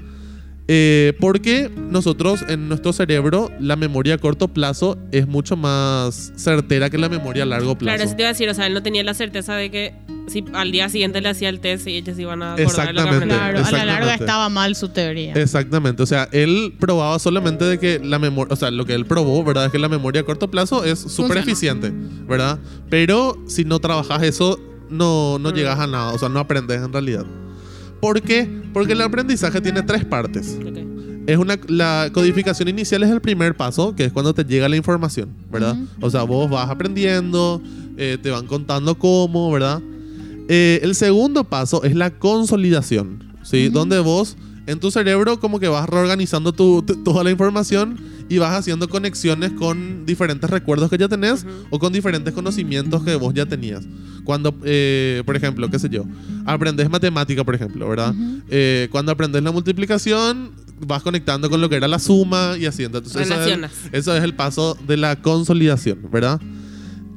Eh, 0.73 1.15
porque 1.19 1.69
nosotros 1.69 2.45
en 2.49 2.69
nuestro 2.69 2.93
cerebro 2.93 3.51
la 3.59 3.75
memoria 3.75 4.15
a 4.15 4.19
corto 4.19 4.47
plazo 4.47 4.97
es 5.11 5.27
mucho 5.27 5.57
más 5.57 6.33
certera 6.37 6.89
que 6.91 6.97
la 6.97 7.09
memoria 7.09 7.43
a 7.43 7.47
largo 7.47 7.77
plazo. 7.77 7.97
Claro, 7.97 8.05
eso 8.05 8.15
te 8.15 8.23
iba 8.23 8.29
a 8.29 8.33
decir, 8.33 8.49
o 8.49 8.55
sea, 8.55 8.69
él 8.69 8.75
no 8.75 8.81
tenía 8.81 9.03
la 9.03 9.15
certeza 9.15 9.57
de 9.57 9.69
que 9.73 9.95
si 10.29 10.45
al 10.53 10.71
día 10.71 10.89
siguiente 10.89 11.21
le 11.21 11.29
hacía 11.29 11.49
el 11.49 11.59
test 11.59 11.89
y 11.89 11.97
ellos 11.97 12.17
iban 12.21 12.41
a 12.45 12.53
acordar 12.53 12.87
de 12.87 12.93
lo 12.93 13.03
que 13.03 13.09
Exactamente. 13.09 13.35
Claro, 13.35 13.59
a 13.59 13.63
la 13.73 13.79
larga 13.79 13.91
Exactamente. 13.95 14.25
estaba 14.25 14.49
mal 14.49 14.77
su 14.77 14.89
teoría. 14.91 15.33
Exactamente, 15.35 16.03
o 16.05 16.07
sea, 16.07 16.29
él 16.31 16.73
probaba 16.79 17.19
solamente 17.19 17.65
de 17.65 17.81
que 17.81 17.99
la 17.99 18.21
memoria, 18.21 18.53
o 18.55 18.57
sea, 18.57 18.71
lo 18.71 18.87
que 18.87 18.95
él 18.95 19.07
probó, 19.07 19.43
¿verdad? 19.43 19.65
Es 19.67 19.73
que 19.73 19.81
la 19.81 19.89
memoria 19.89 20.21
a 20.21 20.25
corto 20.25 20.53
plazo 20.53 20.85
es 20.85 21.01
súper 21.01 21.39
eficiente, 21.39 21.91
¿verdad? 22.29 22.61
Pero 22.89 23.43
si 23.49 23.65
no 23.65 23.81
trabajas 23.81 24.23
eso, 24.23 24.61
no, 24.89 25.41
no 25.41 25.51
Mm. 25.51 25.55
llegas 25.55 25.81
a 25.81 25.89
nada, 25.89 26.13
o 26.13 26.19
sea, 26.19 26.29
no 26.29 26.39
aprendes 26.39 26.81
en 26.81 26.93
realidad. 26.93 27.27
¿Por 28.01 28.23
qué? 28.23 28.49
Porque 28.73 28.93
el 28.95 29.01
aprendizaje 29.03 29.61
tiene 29.61 29.83
tres 29.83 30.05
partes. 30.05 30.57
Es 31.27 31.37
una, 31.37 31.59
la 31.69 32.11
codificación 32.13 32.69
inicial 32.69 33.03
es 33.03 33.11
el 33.11 33.21
primer 33.21 33.55
paso, 33.57 33.95
que 33.95 34.05
es 34.07 34.13
cuando 34.13 34.35
te 34.35 34.45
llega 34.45 34.69
la 34.69 34.77
información, 34.77 35.29
¿verdad? 35.53 35.77
O 36.01 36.11
sea, 36.11 36.23
vos 36.25 36.51
vas 36.51 36.69
aprendiendo, 36.71 37.63
eh, 37.97 38.17
te 38.21 38.31
van 38.31 38.47
contando 38.47 38.99
cómo, 38.99 39.51
¿verdad? 39.53 39.81
Eh, 40.49 40.81
el 40.83 40.95
segundo 40.95 41.45
paso 41.45 41.85
es 41.85 41.95
la 41.95 42.11
consolidación, 42.11 43.23
¿sí? 43.43 43.69
Donde 43.69 44.01
vos 44.01 44.37
en 44.67 44.81
tu 44.81 44.91
cerebro 44.91 45.39
como 45.39 45.61
que 45.61 45.69
vas 45.69 45.89
reorganizando 45.89 46.53
tu- 46.53 46.83
toda 46.83 47.23
la 47.23 47.31
información 47.31 47.97
y 48.31 48.39
vas 48.39 48.57
haciendo 48.57 48.89
conexiones 48.89 49.51
con 49.53 50.07
diferentes 50.07 50.49
recuerdos 50.49 50.89
que 50.89 50.97
ya 50.97 51.09
tenés 51.09 51.43
Ujú. 51.43 51.51
o 51.71 51.79
con 51.81 51.93
diferentes 51.93 52.33
conocimientos 52.33 53.05
que 53.05 53.17
vos 53.17 53.35
ya 53.35 53.45
tenías. 53.45 53.85
Cuando, 54.25 54.57
eh, 54.65 55.23
por 55.27 55.37
ejemplo, 55.37 55.69
qué 55.69 55.79
sé 55.81 55.89
yo, 55.89 56.05
aprendes 56.47 56.89
matemática, 56.89 57.43
por 57.43 57.57
ejemplo, 57.57 57.89
¿verdad? 57.89 58.15
Eh, 58.49 58.89
cuando 58.93 59.11
aprendes 59.11 59.43
la 59.43 59.51
multiplicación, 59.51 60.53
vas 60.87 61.03
conectando 61.03 61.51
con 61.51 61.61
lo 61.61 61.69
que 61.69 61.75
era 61.77 61.89
la 61.89 61.99
suma 61.99 62.55
y 62.57 62.67
así. 62.67 62.85
Entonces, 62.85 63.29
eso 63.29 63.35
es, 63.35 63.59
eso 63.93 64.17
es 64.17 64.23
el 64.23 64.35
paso 64.35 64.79
de 64.87 64.97
la 64.97 65.17
consolidación, 65.17 65.99
¿verdad? 66.13 66.41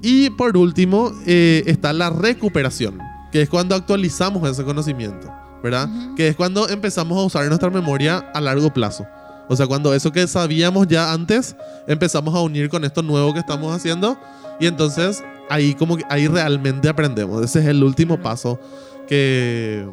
Y 0.01 0.31
por 0.31 0.57
último, 0.57 1.13
eh, 1.27 1.63
está 1.67 1.93
la 1.93 2.09
recuperación, 2.09 2.97
que 3.31 3.43
es 3.43 3.49
cuando 3.49 3.75
actualizamos 3.75 4.49
ese 4.49 4.63
conocimiento, 4.63 5.31
¿verdad? 5.63 5.87
Ujú. 5.89 6.15
Que 6.15 6.29
es 6.29 6.35
cuando 6.35 6.67
empezamos 6.67 7.17
a 7.19 7.21
usar 7.21 7.45
nuestra 7.47 7.69
memoria 7.69 8.17
a 8.17 8.41
largo 8.41 8.73
plazo. 8.73 9.05
O 9.49 9.55
sea, 9.55 9.67
cuando 9.67 9.93
eso 9.93 10.11
que 10.11 10.25
sabíamos 10.27 10.87
ya 10.87 11.11
antes, 11.13 11.55
empezamos 11.87 12.33
a 12.35 12.39
unir 12.41 12.69
con 12.69 12.83
esto 12.85 13.01
nuevo 13.01 13.33
que 13.33 13.39
estamos 13.39 13.75
haciendo. 13.75 14.17
Y 14.59 14.67
entonces 14.67 15.23
ahí 15.49 15.73
como 15.73 15.97
que 15.97 16.03
ahí 16.09 16.27
realmente 16.27 16.87
aprendemos. 16.89 17.43
Ese 17.43 17.59
es 17.59 17.65
el 17.65 17.83
último 17.83 18.21
paso 18.21 18.59
que... 19.07 19.85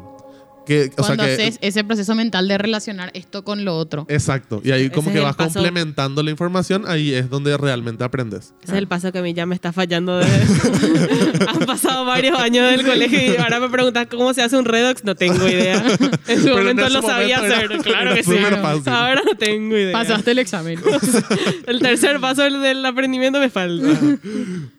que 0.64 0.90
o 0.96 1.02
sea 1.02 1.16
Cuando 1.16 1.24
que, 1.24 1.32
haces 1.32 1.58
ese 1.60 1.82
proceso 1.82 2.14
mental 2.14 2.46
de 2.46 2.56
relacionar 2.58 3.10
esto 3.14 3.42
con 3.42 3.64
lo 3.64 3.76
otro. 3.76 4.06
Exacto. 4.08 4.60
Y 4.62 4.70
ahí 4.70 4.82
Ese 4.84 4.92
como 4.92 5.10
es 5.10 5.16
que 5.16 5.20
vas 5.20 5.34
paso- 5.34 5.54
complementando 5.54 6.22
la 6.22 6.30
información, 6.30 6.84
ahí 6.86 7.12
es 7.12 7.28
donde 7.28 7.56
realmente 7.56 8.04
aprendes. 8.04 8.54
Ese 8.62 8.72
es 8.72 8.78
el 8.78 8.86
paso 8.86 9.10
que 9.10 9.18
a 9.18 9.22
mí 9.22 9.34
ya 9.34 9.46
me 9.46 9.54
está 9.56 9.72
fallando. 9.72 10.18
De... 10.18 10.26
Han 11.60 11.66
pasado 11.66 12.04
varios 12.04 12.38
años 12.38 12.70
del 12.70 12.84
colegio 12.86 13.18
y 13.20 13.36
ahora 13.36 13.60
me 13.60 13.68
preguntas 13.68 14.06
cómo 14.10 14.32
se 14.34 14.42
hace 14.42 14.56
un 14.56 14.64
redox. 14.64 15.04
No 15.04 15.14
tengo 15.14 15.46
idea. 15.48 15.82
En 16.28 16.38
su 16.38 16.44
Pero 16.44 16.58
en 16.58 16.62
momento 16.76 16.82
ese 16.84 16.92
lo 16.94 17.02
sabía 17.02 17.36
momento 17.38 17.56
era- 17.56 17.66
hacer. 17.66 17.82
Claro 17.82 18.06
era 18.10 18.14
que 18.14 18.22
sí. 18.24 18.30
súper 18.30 18.56
fácil. 18.60 18.92
Ahora 18.92 19.22
no 19.24 19.34
tengo 19.36 19.76
idea. 19.76 19.92
Pasaste 19.92 20.30
el 20.30 20.38
examen. 20.38 20.78
El 21.66 21.80
tercer 21.80 22.20
paso 22.20 22.42
del, 22.42 22.60
del 22.62 22.84
aprendimiento 22.86 23.38
me 23.40 23.50
falta. 23.50 23.88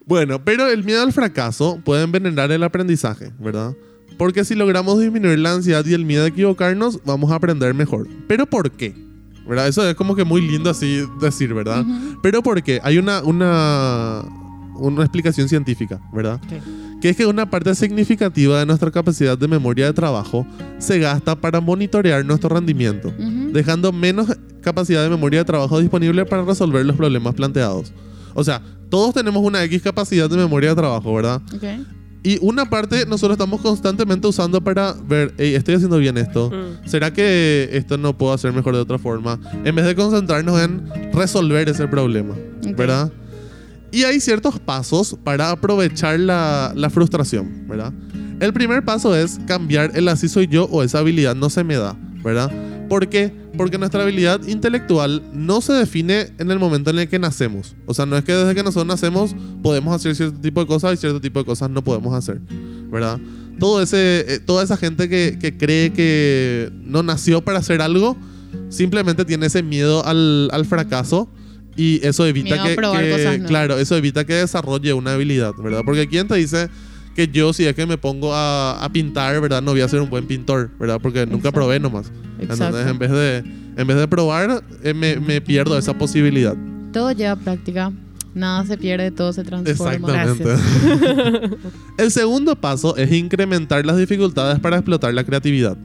Bueno, 0.06 0.44
pero 0.44 0.68
el 0.68 0.84
miedo 0.84 1.02
al 1.02 1.12
fracaso 1.12 1.80
puede 1.84 2.02
envenenar 2.04 2.50
el 2.52 2.62
aprendizaje, 2.62 3.32
¿verdad? 3.38 3.72
Porque 4.18 4.44
si 4.44 4.54
logramos 4.54 5.00
disminuir 5.00 5.38
la 5.38 5.52
ansiedad 5.52 5.84
y 5.86 5.94
el 5.94 6.04
miedo 6.04 6.24
a 6.24 6.28
equivocarnos, 6.28 7.00
vamos 7.04 7.30
a 7.32 7.36
aprender 7.36 7.74
mejor. 7.74 8.06
¿Pero 8.28 8.46
por 8.46 8.70
qué? 8.70 8.94
¿Verdad? 9.46 9.68
Eso 9.68 9.88
es 9.88 9.94
como 9.96 10.14
que 10.14 10.24
muy 10.24 10.40
lindo 10.40 10.70
así 10.70 11.04
decir, 11.20 11.52
¿verdad? 11.52 11.84
Pero 12.22 12.42
¿por 12.42 12.62
qué? 12.62 12.78
Hay 12.84 12.98
una, 12.98 13.22
una, 13.22 14.22
una 14.86 15.02
explicación 15.02 15.48
científica, 15.48 16.00
¿verdad? 16.12 16.40
Que 17.00 17.10
es 17.10 17.16
que 17.16 17.26
una 17.26 17.48
parte 17.48 17.74
significativa 17.74 18.58
de 18.58 18.66
nuestra 18.66 18.90
capacidad 18.90 19.36
de 19.36 19.48
memoria 19.48 19.86
de 19.86 19.92
trabajo 19.92 20.46
se 20.78 20.98
gasta 20.98 21.36
para 21.36 21.60
monitorear 21.60 22.24
nuestro 22.24 22.50
rendimiento, 22.50 23.12
dejando 23.52 23.92
menos 23.92 24.28
capacidad 24.60 25.02
de 25.02 25.10
memoria 25.10 25.40
de 25.40 25.44
trabajo 25.44 25.80
disponible 25.80 26.24
para 26.24 26.42
resolver 26.44 26.84
los 26.86 26.96
problemas 26.96 27.34
planteados. 27.34 27.92
O 28.34 28.44
sea, 28.44 28.62
todos 28.88 29.14
tenemos 29.14 29.42
una 29.42 29.62
X 29.64 29.82
capacidad 29.82 30.28
de 30.28 30.36
memoria 30.36 30.70
de 30.70 30.76
trabajo, 30.76 31.14
¿verdad? 31.14 31.40
Ok. 31.54 31.64
Y 32.24 32.38
una 32.40 32.70
parte 32.70 33.04
nosotros 33.04 33.32
estamos 33.32 33.60
constantemente 33.60 34.28
usando 34.28 34.62
para 34.62 34.92
ver, 34.92 35.34
hey, 35.38 35.54
estoy 35.56 35.74
haciendo 35.74 35.98
bien 35.98 36.16
esto. 36.16 36.50
Mm. 36.50 36.88
¿Será 36.88 37.12
que 37.12 37.68
esto 37.72 37.98
no 37.98 38.16
puedo 38.16 38.32
hacer 38.32 38.52
mejor 38.52 38.74
de 38.74 38.80
otra 38.80 38.98
forma? 38.98 39.40
En 39.64 39.74
vez 39.74 39.84
de 39.84 39.96
concentrarnos 39.96 40.60
en 40.60 40.88
resolver 41.12 41.68
ese 41.68 41.88
problema. 41.88 42.36
¿verdad? 42.76 43.12
Y 43.92 44.04
hay 44.04 44.20
ciertos 44.20 44.58
pasos 44.58 45.16
para 45.22 45.50
aprovechar 45.50 46.18
la, 46.18 46.72
la 46.74 46.88
frustración, 46.88 47.68
¿verdad? 47.68 47.92
El 48.40 48.52
primer 48.54 48.84
paso 48.84 49.14
es 49.14 49.38
cambiar 49.46 49.92
el 49.94 50.08
así 50.08 50.28
soy 50.28 50.48
yo 50.48 50.64
o 50.64 50.82
esa 50.82 50.98
habilidad 50.98 51.36
no 51.36 51.50
se 51.50 51.62
me 51.62 51.76
da, 51.76 51.94
¿verdad? 52.24 52.50
¿Por 52.88 53.08
qué? 53.08 53.32
Porque 53.56 53.76
nuestra 53.76 54.02
habilidad 54.02 54.42
intelectual 54.48 55.22
no 55.32 55.60
se 55.60 55.74
define 55.74 56.32
en 56.38 56.50
el 56.50 56.58
momento 56.58 56.90
en 56.90 56.98
el 57.00 57.08
que 57.08 57.18
nacemos. 57.18 57.76
O 57.86 57.92
sea, 57.94 58.06
no 58.06 58.16
es 58.16 58.24
que 58.24 58.32
desde 58.32 58.54
que 58.54 58.62
nosotros 58.62 58.86
nacemos 58.86 59.36
podemos 59.62 59.94
hacer 59.94 60.16
cierto 60.16 60.40
tipo 60.40 60.60
de 60.60 60.66
cosas 60.66 60.94
y 60.94 60.96
cierto 60.96 61.20
tipo 61.20 61.38
de 61.38 61.44
cosas 61.44 61.68
no 61.70 61.84
podemos 61.84 62.14
hacer, 62.14 62.40
¿verdad? 62.90 63.20
Todo 63.58 63.82
ese, 63.82 64.24
eh, 64.26 64.40
toda 64.40 64.64
esa 64.64 64.78
gente 64.78 65.08
que, 65.10 65.38
que 65.38 65.56
cree 65.56 65.92
que 65.92 66.72
no 66.82 67.02
nació 67.02 67.42
para 67.42 67.58
hacer 67.58 67.82
algo, 67.82 68.16
simplemente 68.70 69.24
tiene 69.26 69.46
ese 69.46 69.62
miedo 69.62 70.04
al, 70.06 70.48
al 70.52 70.64
fracaso 70.64 71.28
Y 71.76 72.06
eso 72.06 72.26
evita 72.26 72.62
que, 72.62 72.76
que- 72.76 73.44
claro, 73.46 73.78
eso 73.78 73.96
evita 73.96 74.24
que 74.24 74.34
desarrolle 74.34 74.92
una 74.92 75.14
habilidad, 75.14 75.52
¿verdad? 75.62 75.80
Porque 75.84 76.06
quién 76.08 76.28
te 76.28 76.34
dice 76.34 76.68
que 77.16 77.28
yo 77.28 77.52
si 77.52 77.64
es 77.66 77.74
que 77.74 77.86
me 77.86 77.98
pongo 77.98 78.34
a, 78.34 78.82
a 78.84 78.92
pintar, 78.92 79.40
¿verdad? 79.40 79.62
No 79.62 79.72
voy 79.72 79.80
a 79.80 79.88
ser 79.88 80.00
un 80.00 80.10
buen 80.10 80.26
pintor, 80.26 80.70
¿verdad? 80.78 80.98
Porque 81.02 81.20
nunca 81.26 81.48
Exacto. 81.48 81.52
probé 81.60 81.80
nomás. 81.80 82.10
Exacto. 82.40 82.64
Entonces, 82.78 82.86
en 82.90 82.98
vez 82.98 83.10
de, 83.10 83.36
en 83.76 83.86
vez 83.86 83.96
de 83.96 84.08
probar, 84.08 84.62
eh, 84.82 84.94
me, 84.94 85.16
me 85.20 85.40
pierdo 85.40 85.76
esa 85.78 85.96
posibilidad. 85.96 86.56
Todo 86.92 87.12
lleva 87.12 87.36
práctica. 87.36 87.92
Nada 88.34 88.64
se 88.64 88.78
pierde, 88.78 89.10
todo 89.10 89.32
se 89.34 89.44
transforma. 89.44 90.08
Exactamente. 90.22 91.56
El 91.98 92.10
segundo 92.10 92.56
paso 92.56 92.96
es 92.96 93.12
incrementar 93.12 93.84
las 93.84 93.96
dificultades 93.98 94.58
para 94.60 94.76
explotar 94.76 95.12
la 95.12 95.24
creatividad. 95.24 95.76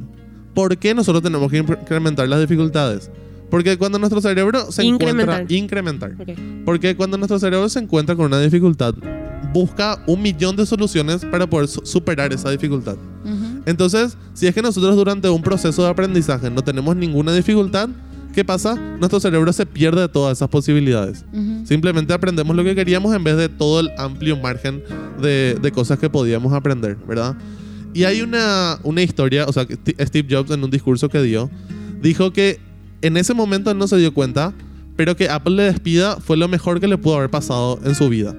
¿Por 0.54 0.78
qué 0.78 0.94
nosotros 0.94 1.22
tenemos 1.24 1.52
que 1.52 1.58
incrementar 1.58 2.28
las 2.30 2.40
dificultades? 2.40 3.12
Porque 3.50 3.78
cuando 3.78 3.98
nuestro 4.00 4.20
cerebro 4.22 4.72
se 4.72 4.84
Incrementar. 4.84 5.42
encuentra... 5.42 5.56
Incrementar. 5.58 6.12
Ok. 6.20 6.30
Porque 6.66 6.96
cuando 6.96 7.18
nuestro 7.18 7.40
cerebro 7.40 7.70
se 7.70 7.80
encuentra 7.80 8.16
con 8.16 8.26
una 8.26 8.40
dificultad, 8.42 8.94
busca 9.54 10.04
un 10.08 10.22
millón 10.22 10.56
de 10.56 10.66
soluciones 10.66 11.24
para 11.26 11.48
poder 11.48 11.68
su- 11.68 11.86
superar 11.86 12.34
esa 12.34 12.50
dificultad. 12.52 12.96
Ujú. 13.24 13.62
Entonces, 13.66 14.18
si 14.34 14.48
es 14.48 14.54
que 14.54 14.62
nosotros 14.62 14.96
durante 14.96 15.30
un 15.30 15.42
proceso 15.42 15.84
de 15.84 15.90
aprendizaje 15.90 16.50
no 16.50 16.62
tenemos 16.64 16.96
ninguna 16.96 17.34
dificultad, 17.34 17.90
¿qué 18.34 18.44
pasa? 18.44 18.76
Nuestro 18.76 19.20
cerebro 19.20 19.52
se 19.54 19.66
pierde 19.66 20.02
de 20.02 20.10
todas 20.10 20.38
esas 20.38 20.50
posibilidades. 20.50 21.24
Ujú. 21.32 21.66
Simplemente 21.66 22.14
aprendemos 22.14 22.56
lo 22.56 22.64
que 22.64 22.76
queríamos 22.76 23.16
en 23.16 23.24
vez 23.24 23.38
de 23.38 23.48
todo 23.50 23.80
el 23.80 23.90
amplio 23.98 24.36
margen 24.38 24.84
de, 25.22 25.58
de 25.62 25.72
cosas 25.72 25.98
que 26.00 26.10
podíamos 26.10 26.52
aprender, 26.54 26.98
¿verdad? 27.08 27.36
Y 27.94 28.04
hay 28.04 28.22
una, 28.22 28.78
una 28.84 29.02
historia, 29.02 29.46
o 29.46 29.54
sea, 29.54 29.66
Steve 30.02 30.28
Jobs 30.30 30.52
en 30.52 30.64
un 30.64 30.70
discurso 30.70 31.08
que 31.10 31.22
dio, 31.22 31.50
dijo 32.02 32.32
que 32.32 32.60
en 33.02 33.18
ese 33.18 33.34
momento 33.34 33.72
él 33.72 33.78
no 33.78 33.88
se 33.88 33.98
dio 33.98 34.14
cuenta, 34.14 34.54
pero 34.96 35.16
que 35.16 35.30
Apple 35.30 35.56
le 35.56 35.64
despida 35.64 36.18
fue 36.18 36.38
lo 36.38 36.48
mejor 36.48 36.80
que 36.80 36.88
le 36.88 36.98
pudo 36.98 37.18
haber 37.18 37.30
pasado 37.30 37.80
en 37.84 37.96
su 37.96 38.10
vida. 38.10 38.36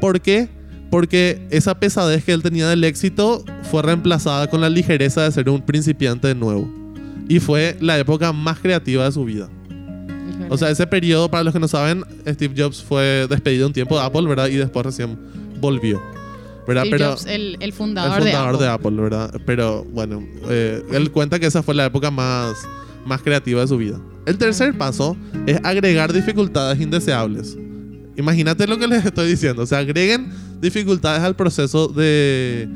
¿Por 0.00 0.20
qué? 0.20 0.48
Porque 0.90 1.46
esa 1.50 1.78
pesadez 1.78 2.24
que 2.24 2.32
él 2.32 2.42
tenía 2.42 2.68
del 2.68 2.84
éxito 2.84 3.44
fue 3.70 3.82
reemplazada 3.82 4.48
con 4.48 4.60
la 4.60 4.68
ligereza 4.70 5.22
de 5.22 5.32
ser 5.32 5.48
un 5.48 5.62
principiante 5.62 6.28
de 6.28 6.34
nuevo. 6.34 6.68
Y 7.28 7.38
fue 7.38 7.76
la 7.80 7.98
época 7.98 8.32
más 8.32 8.58
creativa 8.58 9.04
de 9.04 9.12
su 9.12 9.24
vida. 9.24 9.48
O 10.48 10.56
sea, 10.56 10.70
ese 10.70 10.86
periodo, 10.86 11.30
para 11.30 11.44
los 11.44 11.52
que 11.52 11.60
no 11.60 11.68
saben, 11.68 12.04
Steve 12.26 12.54
Jobs 12.56 12.82
fue 12.82 13.26
despedido 13.28 13.66
un 13.66 13.72
tiempo 13.72 13.96
de 13.98 14.04
Apple, 14.04 14.22
¿verdad? 14.22 14.48
Y 14.48 14.56
después 14.56 14.84
recién 14.84 15.16
volvió. 15.60 16.02
¿Verdad? 16.66 16.82
Steve 16.82 16.98
Pero 16.98 17.10
Jobs, 17.10 17.26
el, 17.26 17.54
el 17.54 17.62
el 17.62 17.72
fundador, 17.72 18.58
de. 18.58 18.66
Apple, 18.66 18.90
¿verdad? 18.92 19.40
Pero 19.46 19.84
bueno, 19.84 20.24
eh, 20.48 20.82
él 20.92 21.10
cuenta 21.12 21.38
que 21.38 21.46
esa 21.46 21.62
fue 21.62 21.74
la 21.74 21.86
época 21.86 22.10
más, 22.10 22.66
más 23.04 23.22
creativa 23.22 23.60
de 23.60 23.68
su 23.68 23.76
vida. 23.76 24.00
El 24.26 24.38
tercer 24.38 24.76
paso 24.76 25.16
es 25.46 25.58
agregar 25.62 26.12
dificultades 26.12 26.80
indeseables. 26.80 27.56
Imagínate 28.16 28.66
lo 28.66 28.78
que 28.78 28.86
les 28.86 29.04
estoy 29.04 29.28
diciendo. 29.28 29.62
O 29.62 29.66
sea, 29.66 29.78
agreguen 29.78 30.30
dificultades 30.60 31.22
al 31.22 31.34
proceso 31.36 31.88
de, 31.88 32.68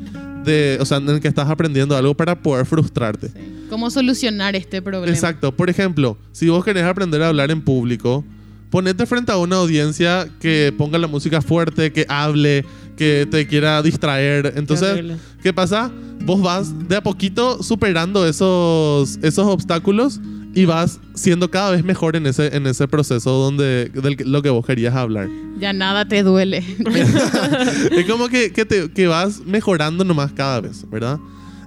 de, 0.43 0.77
o 0.79 0.85
sea, 0.85 0.97
en 0.97 1.09
el 1.09 1.19
que 1.19 1.27
estás 1.27 1.49
aprendiendo 1.49 1.95
algo 1.95 2.15
para 2.15 2.41
poder 2.41 2.65
frustrarte. 2.65 3.29
Sí. 3.29 3.55
¿Cómo 3.69 3.89
solucionar 3.89 4.55
este 4.55 4.81
problema? 4.81 5.11
Exacto. 5.11 5.51
Por 5.55 5.69
ejemplo, 5.69 6.17
si 6.31 6.49
vos 6.49 6.63
querés 6.63 6.83
aprender 6.83 7.21
a 7.21 7.29
hablar 7.29 7.51
en 7.51 7.61
público, 7.61 8.23
ponete 8.69 9.05
frente 9.05 9.31
a 9.31 9.37
una 9.37 9.57
audiencia 9.57 10.27
que 10.39 10.73
ponga 10.77 10.97
la 10.97 11.07
música 11.07 11.41
fuerte, 11.41 11.91
que 11.91 12.05
hable, 12.07 12.65
que 12.95 13.27
te 13.29 13.45
quiera 13.47 13.81
distraer. 13.81 14.53
Entonces. 14.55 15.17
¿qué 15.43 15.53
pasa? 15.53 15.91
Vos 16.23 16.41
vas 16.41 16.87
de 16.87 16.95
a 16.95 17.03
poquito 17.03 17.61
superando 17.61 18.25
esos, 18.25 19.17
esos 19.21 19.45
obstáculos 19.47 20.19
y 20.55 20.65
vas 20.65 20.99
siendo 21.13 21.51
cada 21.51 21.71
vez 21.71 21.83
mejor 21.83 22.15
en 22.15 22.25
ese, 22.25 22.55
en 22.55 22.65
ese 22.65 22.87
proceso 22.87 23.29
donde 23.31 23.89
del 23.93 24.17
lo 24.25 24.41
que 24.41 24.49
vos 24.49 24.65
querías 24.65 24.95
hablar. 24.95 25.27
Ya 25.59 25.73
nada 25.73 26.07
te 26.07 26.23
duele. 26.23 26.63
es 27.91 28.05
como 28.05 28.27
que, 28.29 28.51
que, 28.51 28.65
te- 28.65 28.89
que 28.91 29.07
vas 29.07 29.41
mejorando 29.45 30.03
nomás 30.03 30.31
cada 30.31 30.61
vez, 30.61 30.89
¿verdad? 30.89 31.19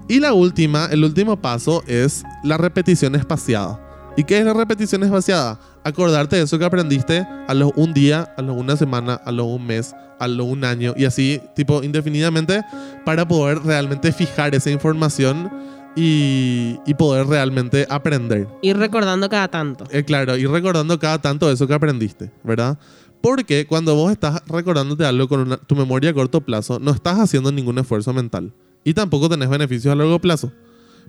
Y 0.09 0.21
la 0.21 0.33
última, 0.33 0.87
el 0.87 1.05
último 1.05 1.41
paso 1.41 1.85
es 1.87 2.25
la 2.43 2.57
repetición 2.57 3.15
espaciada. 3.15 3.79
¿Y 4.17 4.25
qué 4.25 4.39
es 4.39 4.45
la 4.45 4.55
repetición 4.55 5.05
espaciada? 5.05 5.61
Acordarte 5.89 6.37
de 6.37 6.43
eso 6.43 6.59
que 6.59 6.65
aprendiste 6.67 7.27
a 7.49 7.55
los 7.55 7.73
un 7.77 7.95
día, 7.95 8.35
a 8.37 8.43
los 8.43 8.57
una 8.57 8.77
semana, 8.77 9.15
a 9.15 9.33
los 9.33 9.47
un 9.47 9.67
mes, 9.67 9.95
a 10.19 10.29
los 10.29 10.47
un 10.47 10.65
año 10.65 10.93
y 10.97 11.05
así, 11.07 11.41
tipo, 11.57 11.83
indefinidamente, 11.83 12.63
para 13.07 13.27
poder 13.27 13.61
realmente 13.63 14.13
fijar 14.13 14.55
esa 14.55 14.71
información 14.71 15.51
y, 15.97 16.77
y 16.87 16.95
poder 16.95 17.27
realmente 17.27 17.87
aprender. 17.89 18.47
Ir 18.63 18.77
recordando 18.77 19.29
cada 19.29 19.49
tanto. 19.49 19.85
Eh, 19.91 20.05
claro, 20.05 20.37
y 20.37 20.45
recordando 20.47 20.99
cada 20.99 21.19
tanto 21.21 21.51
eso 21.51 21.67
que 21.67 21.75
aprendiste, 21.75 22.31
¿verdad? 22.45 22.79
Porque 23.21 23.67
cuando 23.67 23.95
vos 23.95 24.13
estás 24.13 24.43
recordándote 24.47 25.05
algo 25.07 25.27
con 25.27 25.41
una- 25.41 25.57
tu 25.57 25.75
memoria 25.75 26.11
a 26.11 26.15
corto 26.15 26.41
plazo, 26.41 26.79
no 26.79 26.91
estás 26.93 27.19
haciendo 27.19 27.51
ningún 27.51 27.79
esfuerzo 27.79 28.13
mental. 28.13 28.53
Y 28.85 28.95
tampoco 28.95 29.29
tenés 29.29 29.49
beneficios 29.49 29.91
a 29.91 29.97
largo 29.97 30.19
plazo. 30.21 30.53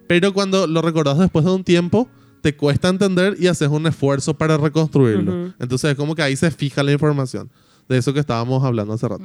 Pero 0.08 0.34
cuando 0.34 0.66
lo 0.66 0.82
recordás 0.82 1.20
después 1.20 1.46
de 1.46 1.52
un 1.52 1.64
tiempo, 1.64 2.08
te 2.42 2.56
cuesta 2.56 2.90
entender 2.90 3.36
y 3.40 3.48
haces 3.48 3.68
un 3.70 3.86
esfuerzo 3.88 4.34
para 4.34 4.58
reconstruirlo. 4.58 5.32
Ujú. 5.32 5.54
Entonces 5.60 5.92
es 5.92 5.98
como 5.98 6.16
que 6.16 6.22
ahí 6.22 6.36
se 6.36 6.50
fija 6.52 6.84
la 6.84 6.92
información. 6.92 7.50
De 7.88 7.98
eso 7.98 8.14
que 8.14 8.20
estábamos 8.20 8.64
hablando 8.64 8.94
hace 8.94 9.08
rato. 9.08 9.24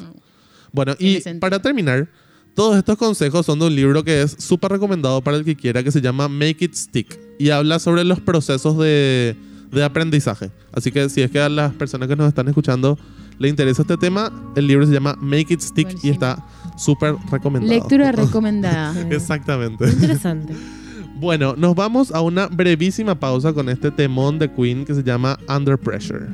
Bueno, 0.72 0.94
Tiene 0.96 1.18
y 1.18 1.20
sentido. 1.20 1.40
para 1.40 1.61
terminar, 1.61 2.09
todos 2.55 2.77
estos 2.79 2.96
consejos 2.96 3.44
son 3.44 3.59
de 3.59 3.66
un 3.66 3.74
libro 3.77 4.03
que 4.03 4.22
es 4.22 4.35
súper 4.38 4.72
recomendado 4.72 5.20
para 5.22 5.37
el 5.37 5.44
que 5.44 5.55
quiera, 5.55 5.83
que 5.83 5.92
se 5.92 6.00
llama 6.00 6.29
Make 6.29 6.64
It 6.64 6.74
Stick. 6.74 7.18
Y 7.38 7.50
habla 7.50 7.79
sobre 7.79 8.05
los 8.05 8.20
procesos 8.20 8.79
de, 8.79 9.37
de 9.70 9.85
aprendizaje. 9.85 10.50
Así 10.72 10.90
que 10.90 11.09
si 11.11 11.20
es 11.20 11.31
que 11.31 11.40
a 11.40 11.48
las 11.48 11.72
personas 11.74 12.09
que 12.09 12.16
nos 12.16 12.27
están 12.29 12.48
escuchando 12.48 12.98
le 13.38 13.48
interesa 13.48 13.83
este 13.83 13.96
tema, 13.98 14.33
el 14.57 14.66
libro 14.66 14.87
se 14.87 14.92
llama 14.92 15.16
Make 15.20 15.55
It 15.55 15.61
Stick 15.61 15.88
y 15.88 15.92
Buenísimo. 15.94 16.12
está 16.14 16.46
súper 16.79 17.16
recomendado. 17.31 17.72
Lectura 17.74 18.12
recomendada. 18.12 18.98
Exactamente. 19.11 19.87
Interesante. 19.88 20.55
Bueno, 21.16 21.55
nos 21.57 21.74
vamos 21.77 22.11
a 22.11 22.20
una 22.20 22.48
brevísima 22.48 23.14
pausa 23.14 23.53
con 23.53 23.68
este 23.68 23.90
temón 23.90 24.38
de 24.38 24.50
Queen 24.53 24.85
que 24.85 24.94
se 24.94 25.03
llama 25.03 25.38
Under 25.48 25.79
Pressure. 25.79 26.27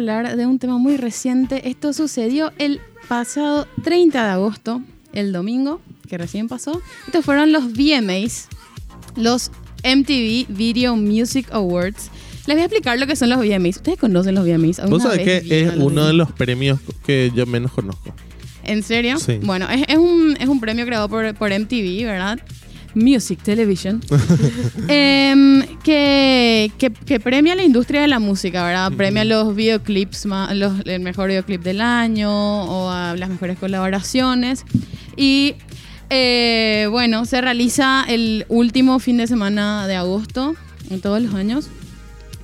Hablar 0.00 0.36
de 0.36 0.46
un 0.46 0.58
tema 0.58 0.78
muy 0.78 0.96
reciente. 0.96 1.68
Esto 1.68 1.92
sucedió 1.92 2.52
el 2.58 2.80
pasado 3.06 3.68
30 3.84 4.24
de 4.24 4.30
agosto, 4.30 4.82
el 5.12 5.30
domingo, 5.30 5.80
que 6.08 6.16
recién 6.16 6.48
pasó. 6.48 6.80
Estos 7.06 7.22
fueron 7.22 7.52
los 7.52 7.72
VMAs, 7.74 8.48
los 9.16 9.50
MTV 9.84 10.46
Video 10.48 10.96
Music 10.96 11.48
Awards. 11.52 12.10
Les 12.46 12.56
voy 12.56 12.62
a 12.62 12.64
explicar 12.64 12.98
lo 12.98 13.06
que 13.06 13.14
son 13.14 13.28
los 13.28 13.38
VMAs. 13.40 13.76
¿Ustedes 13.76 13.98
conocen 13.98 14.34
los 14.34 14.46
VMAs? 14.46 14.78
Vos 14.78 14.78
¿Alguna 14.80 15.04
sabés 15.04 15.44
que 15.44 15.60
es 15.60 15.76
uno 15.76 16.06
de 16.06 16.14
los 16.14 16.32
premios 16.32 16.80
que 17.04 17.30
yo 17.34 17.44
menos 17.44 17.72
conozco. 17.72 18.14
¿En 18.64 18.82
serio? 18.82 19.18
Sí. 19.18 19.38
Bueno, 19.42 19.68
es, 19.68 19.84
es 19.86 19.98
un, 19.98 20.36
es 20.40 20.48
un 20.48 20.60
premio 20.60 20.86
creado 20.86 21.10
por, 21.10 21.34
por 21.34 21.50
MTV, 21.50 22.06
¿verdad? 22.06 22.40
Music 22.94 23.40
Television, 23.42 24.00
em, 24.88 25.62
que, 25.82 26.72
que, 26.78 26.90
que 26.90 27.20
premia 27.20 27.54
la 27.54 27.62
industria 27.62 28.02
de 28.02 28.08
la 28.08 28.18
música, 28.18 28.64
¿verdad? 28.64 28.92
Premia 28.92 29.24
los 29.24 29.54
videoclips, 29.54 30.26
los, 30.54 30.72
el 30.84 31.00
mejor 31.00 31.28
videoclip 31.28 31.62
del 31.62 31.80
año 31.80 32.30
o 32.30 32.90
a 32.90 33.16
las 33.16 33.28
mejores 33.28 33.58
colaboraciones. 33.58 34.64
Y 35.16 35.54
eh, 36.10 36.88
bueno, 36.90 37.24
se 37.24 37.40
realiza 37.40 38.04
el 38.08 38.44
último 38.48 38.98
fin 38.98 39.16
de 39.16 39.26
semana 39.26 39.86
de 39.86 39.94
agosto 39.96 40.56
en 40.90 41.00
todos 41.00 41.22
los 41.22 41.34
años. 41.34 41.68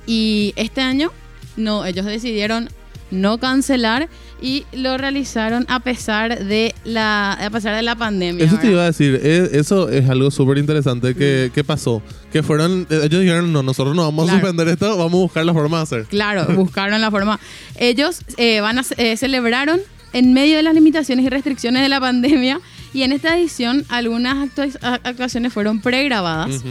Y 0.05 0.53
este 0.55 0.81
año, 0.81 1.11
no, 1.57 1.85
ellos 1.85 2.05
decidieron 2.05 2.69
no 3.11 3.37
cancelar 3.39 4.09
y 4.41 4.65
lo 4.73 4.97
realizaron 4.97 5.65
a 5.69 5.79
pesar 5.79 6.43
de 6.45 6.75
la, 6.83 7.33
a 7.33 7.49
pesar 7.49 7.75
de 7.75 7.81
la 7.81 7.95
pandemia. 7.95 8.45
Eso 8.45 8.55
te 8.57 8.67
¿verdad? 8.67 8.71
iba 8.73 8.81
a 8.83 8.85
decir, 8.87 9.19
eh, 9.23 9.49
eso 9.53 9.89
es 9.89 10.09
algo 10.09 10.29
súper 10.31 10.57
interesante 10.57 11.15
que, 11.15 11.51
que 11.53 11.63
pasó. 11.63 12.01
Que 12.31 12.43
fueron, 12.43 12.85
eh, 12.89 13.01
ellos 13.05 13.21
dijeron, 13.21 13.51
no, 13.53 13.63
nosotros 13.63 13.95
no 13.95 14.03
vamos 14.03 14.25
a 14.25 14.33
Claro. 14.33 14.39
suspender 14.47 14.67
esto, 14.73 14.89
vamos 14.97 15.13
a 15.13 15.17
buscar 15.23 15.45
la 15.45 15.53
forma 15.53 15.77
de 15.77 15.83
hacer. 15.83 16.03
Claro, 16.05 16.45
buscaron 16.55 16.99
la 17.01 17.09
forma. 17.09 17.39
Ellos 17.77 18.21
eh, 18.37 18.61
van 18.61 18.79
a 18.79 18.83
eh, 18.97 19.17
celebraron 19.17 19.79
en 20.13 20.33
medio 20.33 20.57
de 20.57 20.63
las 20.63 20.73
limitaciones 20.73 21.25
y 21.25 21.29
restricciones 21.29 21.81
de 21.81 21.89
la 21.89 21.99
pandemia 21.99 22.59
y 22.93 23.03
en 23.03 23.11
esta 23.11 23.37
edición 23.37 23.85
algunas 23.89 24.35
actua- 24.49 24.77
a- 24.81 24.99
actuaciones 25.03 25.51
fueron 25.53 25.81
pregrabadas 25.81 26.61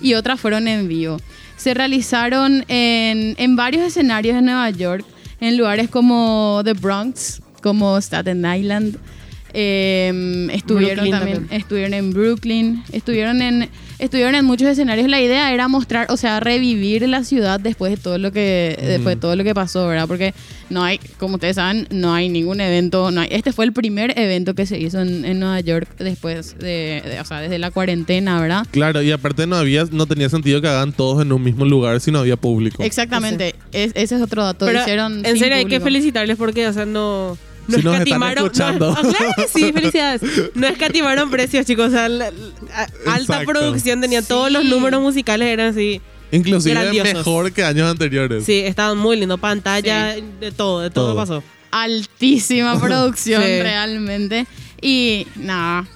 y 0.00 0.14
otras 0.14 0.40
fueron 0.40 0.68
en 0.68 0.88
vivo. 0.88 1.18
Se 1.56 1.74
realizaron 1.74 2.64
en, 2.68 3.34
en 3.38 3.56
varios 3.56 3.82
escenarios 3.84 4.36
de 4.36 4.42
Nueva 4.42 4.70
York, 4.70 5.04
en 5.40 5.56
lugares 5.56 5.88
como 5.88 6.60
The 6.64 6.72
Bronx, 6.72 7.40
como 7.62 7.96
Staten 7.98 8.44
Island. 8.44 8.96
Eh, 9.60 10.48
estuvieron 10.52 10.94
Brooklyn 10.96 11.10
también, 11.12 11.38
también. 11.38 11.60
estuvieron 11.60 11.94
en 11.94 12.12
Brooklyn, 12.12 12.82
estuvieron 12.92 13.42
en, 13.42 13.68
estuvieron 13.98 14.34
en 14.36 14.44
muchos 14.44 14.68
escenarios. 14.68 15.08
La 15.08 15.20
idea 15.20 15.52
era 15.52 15.66
mostrar, 15.66 16.06
o 16.10 16.16
sea, 16.16 16.38
revivir 16.38 17.08
la 17.08 17.24
ciudad 17.24 17.58
después 17.58 17.90
de 17.90 17.96
todo 17.96 18.18
lo 18.18 18.30
que, 18.30 18.76
después 18.80 19.16
de 19.16 19.20
todo 19.20 19.34
lo 19.34 19.42
que 19.42 19.54
pasó, 19.54 19.88
¿verdad? 19.88 20.06
Porque 20.06 20.32
no 20.70 20.84
hay, 20.84 20.98
como 21.18 21.34
ustedes 21.34 21.56
saben, 21.56 21.88
no 21.90 22.14
hay 22.14 22.28
ningún 22.28 22.60
evento, 22.60 23.10
no 23.10 23.20
hay, 23.22 23.28
este 23.32 23.52
fue 23.52 23.64
el 23.64 23.72
primer 23.72 24.16
evento 24.18 24.54
que 24.54 24.64
se 24.66 24.78
hizo 24.78 25.00
en, 25.00 25.24
en 25.24 25.40
Nueva 25.40 25.58
York 25.60 25.88
después 25.98 26.56
de, 26.58 27.02
de- 27.04 27.18
o 27.20 27.24
sea, 27.24 27.40
desde 27.40 27.58
la 27.58 27.70
cuarentena, 27.72 28.40
¿verdad? 28.40 28.64
Claro, 28.70 29.02
y 29.02 29.10
aparte 29.10 29.46
no 29.48 29.56
había, 29.56 29.84
no 29.90 30.06
tenía 30.06 30.28
sentido 30.28 30.60
que 30.60 30.68
hagan 30.68 30.92
todos 30.92 31.20
en 31.22 31.32
un 31.32 31.42
mismo 31.42 31.64
lugar 31.64 32.00
si 32.00 32.12
no 32.12 32.20
había 32.20 32.36
público. 32.36 32.82
Exactamente, 32.84 33.54
es- 33.72 33.92
ese 33.94 34.14
es 34.16 34.22
otro 34.22 34.44
dato. 34.44 34.66
Pero 34.66 34.82
Hicieron 34.82 35.26
en 35.26 35.36
serio 35.38 35.56
hay 35.56 35.64
que 35.66 35.80
felicitarles 35.80 36.36
porque, 36.36 36.68
o 36.68 36.72
sea, 36.72 36.86
no... 36.86 37.36
No 37.68 37.76
Si 37.76 37.82
nos 37.82 37.92
están 37.94 38.08
escatimaron. 38.08 38.44
escuchando. 38.44 38.90
No, 38.90 39.00
claro 39.16 39.32
que 39.36 39.46
sí, 39.48 39.72
felicidades. 39.72 40.22
No 40.54 40.66
escatimaron 40.66 41.30
precios, 41.30 41.64
chicos. 41.66 41.88
O 41.88 41.90
sea, 41.90 42.08
la- 42.08 42.30
la- 42.30 42.82
a- 43.06 43.14
alta 43.14 43.42
producción 43.44 44.00
tenía 44.00 44.22
todos 44.22 44.50
los 44.50 44.64
números 44.64 45.00
musicales 45.02 45.48
eran 45.48 45.68
así. 45.68 46.00
Inclusive 46.32 46.74
grandiosos. 46.74 47.14
mejor 47.14 47.52
que 47.52 47.64
años 47.64 47.90
anteriores. 47.90 48.44
Sí, 48.44 48.58
estaban 48.60 48.98
muy 48.98 49.16
lindos. 49.18 49.38
Pantalla, 49.40 50.14
Sí. 50.14 50.24
de 50.40 50.50
todo, 50.52 50.80
de 50.80 50.90
todo, 50.90 51.08
Todo. 51.12 51.16
pasó. 51.16 51.42
altísima 51.70 52.78
producción 52.80 53.42
Sí. 53.42 53.60
realmente. 53.62 54.46
Y 54.80 55.26
nada, 55.36 55.86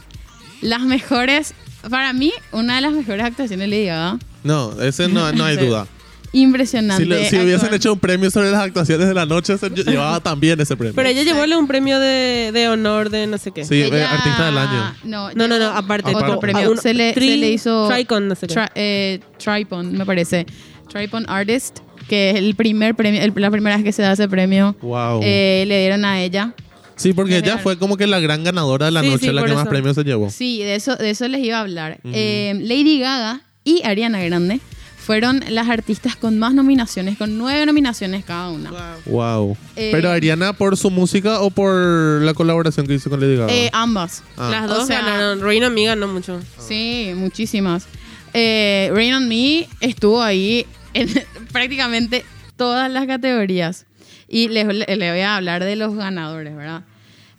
las 0.61 0.81
mejores, 0.83 1.55
para 1.91 2.13
mí, 2.13 2.33
una 2.53 2.77
de 2.77 2.81
las 2.83 2.93
mejores 2.93 3.25
actuaciones 3.25 3.69
Lady 3.69 3.87
Gaga. 3.87 4.19
No, 4.45 4.73
ese 4.83 5.09
no, 5.09 5.33
no 5.33 5.45
hay 5.45 5.57
Sí. 5.57 5.65
duda. 5.67 5.87
Impresionante. 6.33 7.29
Si, 7.29 7.37
hubiesen 7.39 7.73
hecho 7.75 7.93
un 7.93 7.99
premio 7.99 8.31
sobre 8.31 8.51
las 8.51 8.61
actuaciones 8.63 9.07
de 9.07 9.15
la 9.15 9.27
noche, 9.27 9.57
se 9.59 9.69
llevaba 9.85 10.21
también 10.21 10.59
ese 10.61 10.77
premio. 10.77 10.95
Pero 10.95 11.09
ella 11.09 11.23
llevóle 11.23 11.57
un 11.57 11.67
premio 11.67 11.99
de, 12.01 12.51
de 12.53 12.69
honor 12.69 13.11
de 13.11 13.27
no 13.27 13.37
sé 13.39 13.51
qué. 13.53 13.65
Sí, 13.65 13.83
eh, 13.83 13.87
Ella- 13.89 14.11
artista 14.13 14.47
del 14.47 14.59
año. 14.59 14.95
No, 15.05 15.31
No, 15.35 15.47
no, 15.49 15.55
aparte. 15.71 16.09
Otro 16.09 16.19
Aparte. 16.35 16.41
premio. 16.41 16.71
Un- 16.71 16.79
se, 16.79 16.95
le, 16.95 17.15
tri- 17.15 17.29
se 17.33 17.37
le 17.37 17.51
hizo. 17.51 17.89
Tricon, 17.89 18.29
no 18.29 18.35
sé 18.35 18.47
qué. 18.47 18.55
Tri- 18.55 18.71
eh, 18.75 19.21
Tripon, 19.39 19.93
me 19.93 20.07
parece. 20.07 20.47
Tripon 20.91 21.25
Artist, 21.29 21.79
que 22.09 22.31
es 22.31 22.37
el 22.37 22.55
primer 22.55 22.95
premio, 22.95 23.21
el- 23.23 23.33
la 23.37 23.51
primera 23.51 23.77
vez 23.77 23.85
que 23.85 23.93
se 23.93 24.03
da 24.03 24.13
ese 24.13 24.29
premio. 24.29 24.75
Wow. 24.81 25.21
eh, 25.23 25.65
le 25.67 25.81
dieron 25.81 26.05
a 26.05 26.21
ella. 26.23 26.55
sí, 26.97 27.13
porque 27.13 27.39
ella 27.39 27.59
fue 27.59 27.79
como 27.79 27.97
que 27.97 28.07
la 28.07 28.21
gran 28.21 28.43
ganadora 28.45 28.87
de 28.87 28.93
la 28.93 29.01
Sí, 29.03 29.09
noche, 29.09 29.27
sí, 29.27 29.33
la 29.33 29.45
que 29.45 29.53
más 29.55 29.67
premios 29.69 29.97
se 29.97 30.05
llevó. 30.05 30.31
Sí, 30.31 30.59
de 30.63 30.77
eso, 30.77 30.97
de 30.97 31.11
eso 31.11 31.27
les 31.29 31.43
iba 31.45 31.59
a 31.59 31.61
hablar. 31.61 31.99
Eh, 32.05 32.55
Lady 32.63 33.01
Gaga 33.01 33.41
y 33.65 33.83
Ariana 33.85 34.23
Grande 34.23 34.61
fueron 35.05 35.43
las 35.49 35.69
artistas 35.69 36.17
con 36.17 36.39
más 36.39 36.55
nominaciones, 36.55 37.19
con 37.19 37.37
nueve 37.37 37.67
nominaciones 37.67 38.25
cada 38.25 38.51
una. 38.51 38.71
Wow. 39.07 39.57
Eh, 39.77 39.91
Pero 39.93 40.11
Ariana 40.11 40.53
por 40.53 40.77
su 40.77 40.91
música 40.91 41.41
o 41.41 41.51
por 41.51 41.75
la 42.23 42.35
colaboración 42.35 42.87
que 42.87 42.95
hizo 42.95 43.11
con 43.11 43.21
Lady 43.21 43.37
Gaga. 43.37 43.53
Eh, 43.53 43.69
ambas. 43.73 44.23
Ah. 44.37 44.49
Las 44.51 44.71
O 44.71 44.75
dos 44.75 44.87
sea- 44.87 45.01
ganaron. 45.01 45.41
Reina 45.41 45.67
Amiga 45.67 45.97
no 45.97 46.09
mucho. 46.09 46.41
Sí, 46.59 47.13
muchísimas. 47.17 47.87
Eh, 48.35 48.91
Rain 48.95 49.13
on 49.15 49.29
Me 49.29 49.69
estuvo 49.81 50.23
ahí 50.23 50.67
en 50.95 51.09
prácticamente 51.53 52.25
todas 52.57 52.91
las 52.91 53.07
categorías. 53.07 53.87
Y 54.29 54.49
les, 54.49 54.67
le, 54.67 54.87
le 54.97 55.11
voy 55.11 55.21
a 55.21 55.37
hablar 55.37 55.63
de 55.65 55.77
los 55.77 55.95
ganadores, 55.95 56.57
¿verdad? 56.57 56.85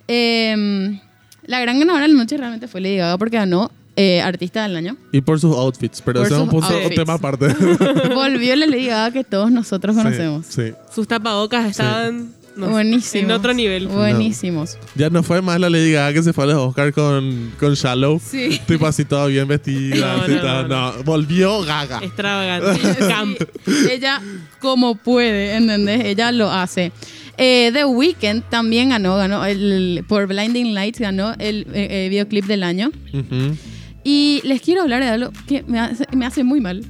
Eh, 0.06 1.00
la 1.46 1.60
gran 1.60 1.78
ganadora 1.78 2.02
de 2.06 2.12
la 2.12 2.18
noche 2.18 2.36
realmente 2.36 2.68
fue 2.68 2.80
Lady 2.80 2.96
Gaga 2.98 3.18
porque 3.18 3.36
ganó 3.38 3.70
eh, 3.96 4.20
Artista 4.20 4.62
del 4.64 4.76
Año. 4.76 4.96
y 5.12 5.20
por 5.20 5.38
sus 5.40 5.54
outfits, 5.56 6.02
pero 6.04 6.20
Por 6.20 6.26
ese 6.26 6.34
es 6.34 6.40
un 6.40 6.46
sus 6.50 6.60
punto- 6.60 6.74
outfits. 6.74 6.94
tema 6.96 7.12
aparte. 7.14 7.46
Volvió 8.14 8.56
la 8.56 8.66
Lady 8.66 8.86
Gaga 8.86 9.12
que 9.12 9.24
todos 9.24 9.50
nosotros 9.50 9.96
conocemos. 9.96 10.46
Sí, 10.46 10.62
sí. 10.68 10.72
Sus 10.94 11.06
tapabocas 11.08 11.70
estaban 11.70 12.32
no 12.56 12.66
sé, 12.66 12.72
Buenísimos. 12.72 13.24
en 13.24 13.30
otro 13.32 13.52
nivel. 13.52 13.88
Buenísimos. 13.88 14.78
Ya 14.94 15.10
no 15.10 15.24
fue 15.24 15.42
más 15.42 15.58
la 15.58 15.68
Lady 15.70 15.90
Gaga 15.92 16.12
que 16.12 16.22
se 16.22 16.32
fue 16.32 16.44
a 16.44 16.46
los 16.48 16.56
Oscars 16.56 16.94
con, 16.94 17.52
con 17.58 17.74
Shallow. 17.74 18.20
Sí. 18.24 18.60
Tipo 18.68 18.86
así 18.86 19.04
toda 19.04 19.26
bien 19.26 19.48
vestida. 19.48 20.14
No, 20.16 20.22
así 20.22 20.32
no, 20.34 20.40
toda- 20.40 20.62
no, 20.68 20.92
no, 20.96 21.02
volvió 21.02 21.62
Gaga. 21.62 21.98
Extravagante. 22.02 22.80
Camp. 23.08 23.38
Sí, 23.66 23.88
ella 23.90 24.20
como 24.60 24.94
puede, 24.96 25.54
¿entendés? 25.56 26.04
Ella 26.04 26.30
lo 26.30 26.50
hace. 26.50 26.92
Eh, 27.36 27.70
The 27.72 27.84
Weeknd 27.86 28.44
también 28.48 28.90
ganó, 28.90 29.16
ganó 29.16 29.44
el, 29.44 30.04
por 30.06 30.28
Blinding 30.28 30.72
Lights, 30.74 31.00
ganó 31.00 31.32
el 31.40 31.66
eh, 31.74 32.06
eh, 32.06 32.08
videoclip 32.08 32.44
del 32.44 32.62
año. 32.62 32.92
Ujú. 33.12 33.56
Y 34.04 34.42
les 34.44 34.60
quiero 34.60 34.82
hablar 34.82 35.02
de 35.02 35.08
algo 35.08 35.32
que 35.46 35.62
me 35.66 35.80
hace, 35.80 36.06
me 36.14 36.26
hace 36.26 36.44
muy 36.44 36.60
mal. 36.60 36.84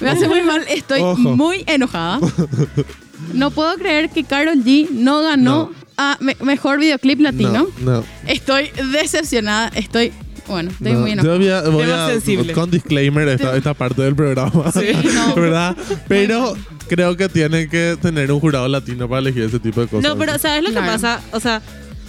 Me 0.00 0.08
hace 0.08 0.28
muy 0.28 0.42
mal, 0.42 0.64
estoy 0.68 1.00
Ojo. 1.00 1.18
muy 1.18 1.64
enojada. 1.66 2.20
No 3.34 3.50
puedo 3.50 3.74
creer 3.76 4.10
que 4.10 4.24
Carol 4.24 4.62
G 4.64 4.88
no 4.90 5.20
ganó 5.22 5.70
No. 5.70 5.72
a 5.96 6.16
me- 6.20 6.36
mejor 6.42 6.78
videoclip 6.78 7.20
latino. 7.20 7.66
No, 7.80 7.90
no. 7.98 8.04
Estoy 8.26 8.70
decepcionada, 8.92 9.68
estoy, 9.74 10.12
bueno, 10.46 10.70
estoy 10.70 10.92
no. 10.92 11.00
muy 11.00 11.10
Yo 11.10 11.12
enojada. 11.14 11.36
voy 11.38 11.48
a, 11.48 11.62
voy 11.70 11.84
Tema 11.84 12.06
a- 12.06 12.10
sensible. 12.10 12.52
con 12.52 12.70
disclaimer 12.70 13.28
esta, 13.28 13.56
esta 13.56 13.74
parte 13.74 14.02
del 14.02 14.14
programa. 14.14 14.70
Sí, 14.72 14.86
no. 15.14 15.34
¿Verdad? 15.40 15.76
Pero 16.08 16.54
creo 16.88 17.16
que 17.16 17.28
tienen 17.28 17.68
que 17.68 17.96
tener 18.00 18.30
un 18.32 18.40
jurado 18.40 18.68
latino 18.68 19.08
para 19.08 19.20
elegir 19.20 19.42
ese 19.44 19.58
tipo 19.58 19.80
de 19.80 19.88
cosas. 19.88 20.08
No, 20.08 20.16
pero 20.16 20.38
¿sabes 20.38 20.62
lo 20.62 20.68
que 20.68 20.74
Claro. 20.76 20.92
pasa? 20.92 21.20
O 21.32 21.40
sea, 21.40 21.60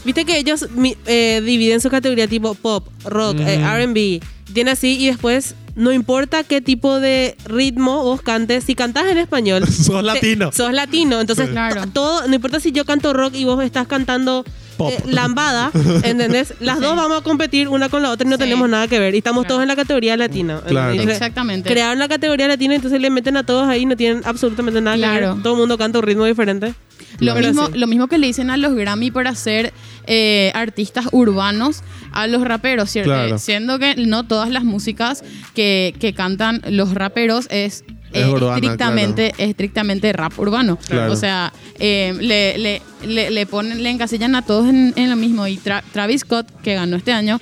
viste 0.06 0.24
que 0.24 0.38
ellos 0.38 0.68
mi- 0.76 0.96
eh, 1.08 1.42
dividen 1.44 1.82
su 1.82 1.90
categoría 1.90 2.28
tipo 2.28 2.54
pop, 2.54 2.88
rock, 3.06 3.38
eh. 3.40 3.62
RB. 3.64 4.22
Tiene 4.54 4.72
así 4.72 4.98
y 5.00 5.08
después 5.08 5.56
no 5.76 5.92
importa 5.94 6.44
qué 6.44 6.60
tipo 6.62 7.00
de 7.00 7.36
ritmo 7.46 8.04
vos 8.04 8.22
cantes, 8.22 8.66
si 8.66 8.76
cantás 8.76 9.06
en 9.08 9.18
español. 9.18 9.66
Sos 9.72 9.88
te- 9.98 10.02
latino. 10.04 10.52
sos 10.52 10.74
latino. 10.74 11.22
Entonces, 11.22 11.46
Sí. 11.48 11.52
Claro. 11.52 11.82
to- 11.84 11.90
todo, 11.92 12.28
no 12.28 12.36
importa 12.36 12.60
si 12.60 12.72
yo 12.72 12.84
canto 12.86 13.14
rock 13.14 13.34
y 13.36 13.46
vos 13.46 13.64
estás 13.64 13.88
cantando 13.88 14.44
Pop. 14.78 14.92
eh, 14.92 15.02
lambada, 15.08 15.72
¿entendés? 16.04 16.54
Las 16.60 16.78
Sí. 16.80 16.84
dos 16.84 16.96
vamos 16.98 17.20
a 17.20 17.24
competir 17.24 17.68
una 17.70 17.88
con 17.88 18.02
la 18.02 18.10
otra 18.12 18.28
y 18.28 18.30
no 18.30 18.36
Sí. 18.36 18.44
tenemos 18.44 18.68
nada 18.68 18.88
que 18.90 19.00
ver. 19.00 19.16
Y 19.16 19.20
estamos 19.20 19.44
Claro. 19.44 19.48
todos 19.56 19.62
en 19.62 19.68
la 19.70 19.76
categoría 19.78 20.18
latina. 20.18 20.62
Claro. 20.68 20.92
Entonces, 20.92 21.16
Exactamente. 21.16 21.70
Crearon 21.70 22.00
la 22.00 22.08
categoría 22.10 22.48
latina, 22.50 22.76
entonces 22.76 23.00
le 23.00 23.10
meten 23.10 23.38
a 23.38 23.46
todos 23.46 23.68
ahí, 23.70 23.86
no 23.86 23.96
tienen 23.96 24.22
absolutamente 24.26 24.82
nada 24.82 24.98
que 24.98 25.02
Claro. 25.04 25.36
ver. 25.36 25.44
Todo 25.44 25.54
el 25.54 25.60
mundo 25.60 25.78
canta 25.78 26.00
un 26.00 26.04
ritmo 26.06 26.26
diferente. 26.26 26.74
Lo 27.22 27.34
Pero 27.36 27.48
mismo, 27.48 27.68
sí. 27.68 27.78
lo 27.78 27.88
mismo 27.88 28.08
que 28.08 28.18
le 28.18 28.28
dicen 28.28 28.50
a 28.50 28.58
los 28.58 28.74
Grammy 28.76 29.12
por 29.12 29.28
hacer 29.28 29.72
eh, 30.08 30.52
artistas 30.56 31.06
urbanos 31.12 31.82
a 32.12 32.28
los 32.28 32.44
raperos, 32.44 32.90
¿cierto? 32.90 33.12
Claro. 33.12 33.36
Eh, 33.36 33.40
siendo 33.40 33.80
que 33.80 33.96
no 33.96 34.26
todas 34.28 34.50
las 34.50 34.64
músicas 34.64 35.24
que, 35.54 35.94
que 36.00 36.14
cantan 36.14 36.62
los 36.68 36.94
raperos 36.96 37.46
es, 37.50 37.84
Es 38.12 38.24
eh, 38.26 38.28
urbana, 38.28 38.56
estrictamente, 38.56 39.34
estrictamente 39.38 40.12
rap 40.14 40.38
urbano. 40.40 40.78
Claro. 40.88 41.14
O 41.14 41.16
sea, 41.16 41.54
eh, 41.80 42.14
le, 42.20 42.58
le, 42.58 42.82
le, 43.08 43.30
le 43.32 43.46
ponen, 43.46 43.84
le 43.84 43.90
encasillan 43.92 44.36
a 44.36 44.42
todos 44.42 44.68
en, 44.68 44.94
en 44.96 45.10
lo 45.10 45.16
mismo. 45.16 45.48
Y 45.48 45.58
Tra- 45.58 45.84
Travis 45.94 46.22
Scott, 46.22 46.48
que 46.64 46.74
ganó 46.74 46.98
este 46.98 47.14
año, 47.14 47.40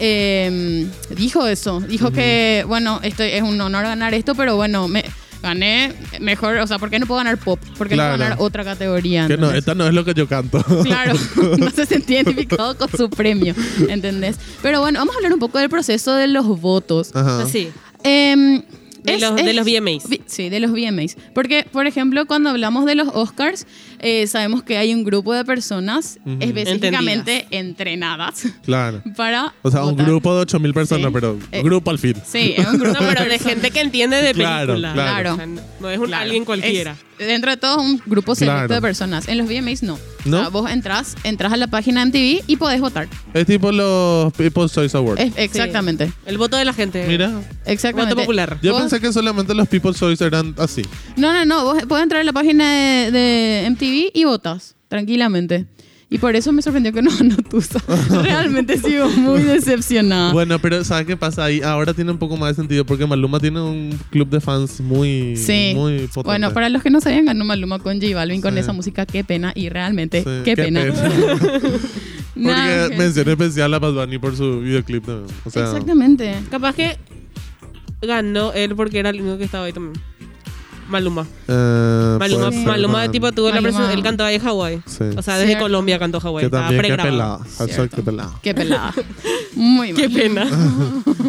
eh, 0.00 0.86
dijo 1.16 1.46
eso. 1.46 1.80
Dijo 1.80 2.10
que, 2.12 2.64
bueno, 2.66 3.00
esto 3.02 3.22
es 3.22 3.42
un 3.42 3.60
honor 3.60 3.84
ganar 3.84 4.14
esto, 4.14 4.34
pero 4.34 4.56
bueno, 4.56 4.88
me 4.88 5.04
gané 5.42 5.92
mejor. 6.20 6.56
O 6.58 6.66
sea, 6.66 6.78
¿por 6.78 6.90
qué 6.90 6.98
no 6.98 7.06
puedo 7.06 7.18
ganar 7.18 7.38
pop? 7.38 7.58
¿Por 7.76 7.88
qué 7.88 7.96
no 7.96 8.02
puedo 8.02 8.18
ganar 8.18 8.36
otra 8.40 8.64
categoría? 8.64 9.26
Que 9.26 9.36
no, 9.36 9.50
esta 9.52 9.74
no 9.74 9.86
es 9.86 9.94
lo 9.94 10.04
que 10.04 10.14
yo 10.14 10.26
canto. 10.28 10.62
Claro, 10.84 11.14
no 11.58 11.70
se 11.70 11.86
sentía 11.86 12.20
identificado 12.22 12.76
con 12.76 12.88
su 12.90 13.08
premio, 13.10 13.54
¿entendés? 13.88 14.36
Pero 14.62 14.80
bueno, 14.80 14.98
vamos 15.00 15.14
a 15.14 15.18
hablar 15.18 15.32
un 15.32 15.38
poco 15.40 15.58
del 15.58 15.68
proceso 15.70 16.14
de 16.14 16.26
los 16.28 16.46
votos. 16.60 17.10
Ajá. 17.14 17.42
Así. 17.42 17.68
Em, 18.04 18.62
De 19.04 19.18
los- 19.18 19.36
de 19.36 19.54
los 19.54 19.64
VMAs. 19.64 20.02
Sí, 20.26 20.48
de 20.50 20.60
los 20.60 20.70
VMAs. 20.72 21.16
Porque, 21.34 21.64
por 21.70 21.86
ejemplo, 21.86 22.26
cuando 22.26 22.50
hablamos 22.50 22.84
de 22.84 22.94
los 22.94 23.08
Oscars, 23.08 23.66
eh, 24.00 24.26
sabemos 24.26 24.62
que 24.62 24.76
hay 24.78 24.94
un 24.94 25.04
grupo 25.04 25.32
de 25.34 25.44
personas 25.44 26.18
específicamente 26.40 27.46
entrenadas 27.50 28.44
Claro. 28.64 29.02
para. 29.16 29.52
O 29.62 29.70
sea, 29.70 29.84
un 29.84 29.92
votar. 29.92 30.06
grupo 30.06 30.34
de 30.34 30.40
8000 30.42 30.74
personas, 30.74 31.06
Sí. 31.06 31.12
pero 31.12 31.38
Eh, 31.52 31.62
grupo 31.62 31.90
al 31.90 31.98
fin. 31.98 32.14
Sí, 32.26 32.54
es 32.56 32.66
un 32.66 32.78
grupo 32.78 33.00
No, 33.00 33.08
pero 33.08 33.24
de 33.24 33.38
gente 33.38 33.70
que 33.70 33.80
entiende 33.80 34.20
de 34.22 34.32
Claro, 34.34 34.74
película. 34.74 34.92
claro. 34.92 35.32
O 35.34 35.36
sea, 35.36 35.46
no 35.46 35.90
es 35.90 35.98
un 35.98 36.06
Claro. 36.06 36.22
alguien 36.24 36.44
cualquiera. 36.44 36.96
Es, 37.18 37.26
dentro 37.26 37.50
de 37.50 37.56
todo, 37.56 37.80
un 37.80 38.00
grupo 38.06 38.34
selecto 38.36 38.58
Claro. 38.66 38.74
de 38.74 38.80
personas. 38.80 39.26
En 39.28 39.38
los 39.38 39.48
VMAs 39.48 39.82
no. 39.82 39.98
¿No? 40.24 40.36
O 40.36 40.40
sea, 40.40 40.48
vos 40.50 40.70
entras, 40.70 41.16
entras 41.24 41.52
a 41.52 41.56
la 41.56 41.66
página 41.66 42.00
de 42.04 42.06
MTV 42.10 42.44
y 42.46 42.56
podés 42.56 42.80
votar. 42.80 43.08
Es 43.34 43.46
tipo 43.46 43.72
los 43.72 44.32
People's 44.34 44.72
Choice 44.72 44.96
Awards. 44.96 45.20
Es- 45.22 45.32
exactamente. 45.36 46.12
El 46.26 46.38
voto 46.38 46.56
de 46.56 46.64
la 46.64 46.72
gente. 46.72 47.04
Mira, 47.08 47.32
Exactamente. 47.66 48.14
Voto 48.14 48.22
popular. 48.24 48.58
yo 48.62 48.72
Vos- 48.72 48.82
pensé 48.82 49.00
que 49.00 49.12
solamente 49.12 49.54
los 49.54 49.66
People's 49.68 49.98
Choice 49.98 50.24
eran 50.24 50.54
así. 50.58 50.82
No, 51.16 51.32
no, 51.32 51.44
no. 51.44 51.64
Vos 51.64 51.82
podés 51.88 52.02
entrar 52.04 52.20
a 52.20 52.24
la 52.24 52.32
página 52.32 52.70
de, 52.72 53.10
de 53.10 53.66
MTV 53.70 53.87
y 54.14 54.24
votas 54.24 54.74
tranquilamente. 54.88 55.66
Y 56.10 56.16
por 56.16 56.34
eso 56.36 56.52
me 56.52 56.62
sorprendió 56.62 56.90
que 56.90 57.02
no 57.02 57.10
ganó 57.18 57.36
Tusa. 57.36 57.78
Realmente 58.22 58.78
sigo 58.78 59.10
muy 59.10 59.42
decepcionada. 59.42 60.32
Bueno, 60.32 60.58
pero 60.58 60.82
¿sabes 60.82 61.06
qué 61.06 61.18
pasa 61.18 61.44
ahí? 61.44 61.60
Ahora 61.60 61.92
tiene 61.92 62.10
un 62.10 62.16
poco 62.16 62.38
más 62.38 62.48
de 62.50 62.54
sentido 62.62 62.86
porque 62.86 63.06
Maluma 63.06 63.38
tiene 63.40 63.60
un 63.60 63.90
club 64.10 64.26
de 64.30 64.40
fans 64.40 64.80
muy, 64.80 65.36
Sí. 65.36 65.72
muy 65.76 65.98
potente. 66.06 66.22
Bueno, 66.24 66.54
para 66.54 66.70
los 66.70 66.82
que 66.82 66.88
no 66.88 67.02
sabían, 67.02 67.26
ganó 67.26 67.44
Maluma 67.44 67.78
con 67.78 68.00
J 68.00 68.14
Balvin 68.14 68.40
con 68.40 68.54
Sí. 68.54 68.60
esa 68.60 68.72
música. 68.72 69.04
Qué 69.04 69.22
pena. 69.22 69.52
Y 69.54 69.68
realmente, 69.68 70.22
Sí, 70.22 70.30
qué, 70.46 70.56
pena. 70.56 70.82
Nada, 72.34 72.84
Porque 72.84 72.94
que- 72.96 73.02
mención 73.02 73.28
especial 73.28 73.74
a 73.74 73.78
Bad 73.78 73.92
Bunny 73.92 74.18
por 74.18 74.34
su 74.34 74.60
videoclip 74.60 75.04
también. 75.04 75.36
O 75.44 75.50
sea, 75.50 75.64
Exactamente. 75.64 76.34
Capaz 76.50 76.74
que 76.74 76.96
ganó 78.00 78.52
él 78.54 78.74
porque 78.76 78.98
era 79.00 79.10
el 79.10 79.20
único 79.20 79.36
que 79.38 79.44
estaba 79.44 79.64
ahí 79.66 79.72
también. 79.72 80.00
Maluma. 80.88 81.26
eh, 81.46 82.16
Maluma, 82.18 82.50
ser, 82.52 82.66
Maluma 82.66 82.92
man. 82.94 83.10
tipo 83.12 83.30
tuvo 83.32 83.48
la 83.50 83.56
Maluma. 83.60 83.78
presión. 83.78 83.98
Él 83.98 84.02
cantaba 84.02 84.32
en 84.32 84.40
Hawái. 84.40 84.80
Sí. 84.86 85.04
O 85.16 85.22
sea, 85.22 85.34
desde 85.34 85.46
Cierto. 85.48 85.64
Colombia 85.64 85.98
cantó 85.98 86.18
Hawái. 86.20 86.44
Que 86.46 86.50
también, 86.50 86.82
qué 86.82 86.96
pelada. 86.96 87.40
Qué 87.94 88.02
pelada. 88.02 88.30
Qué 88.42 88.54
pelada. 88.54 88.94
Muy 89.54 89.92
mal. 89.92 90.00
Qué 90.02 90.10
pena. 90.10 90.46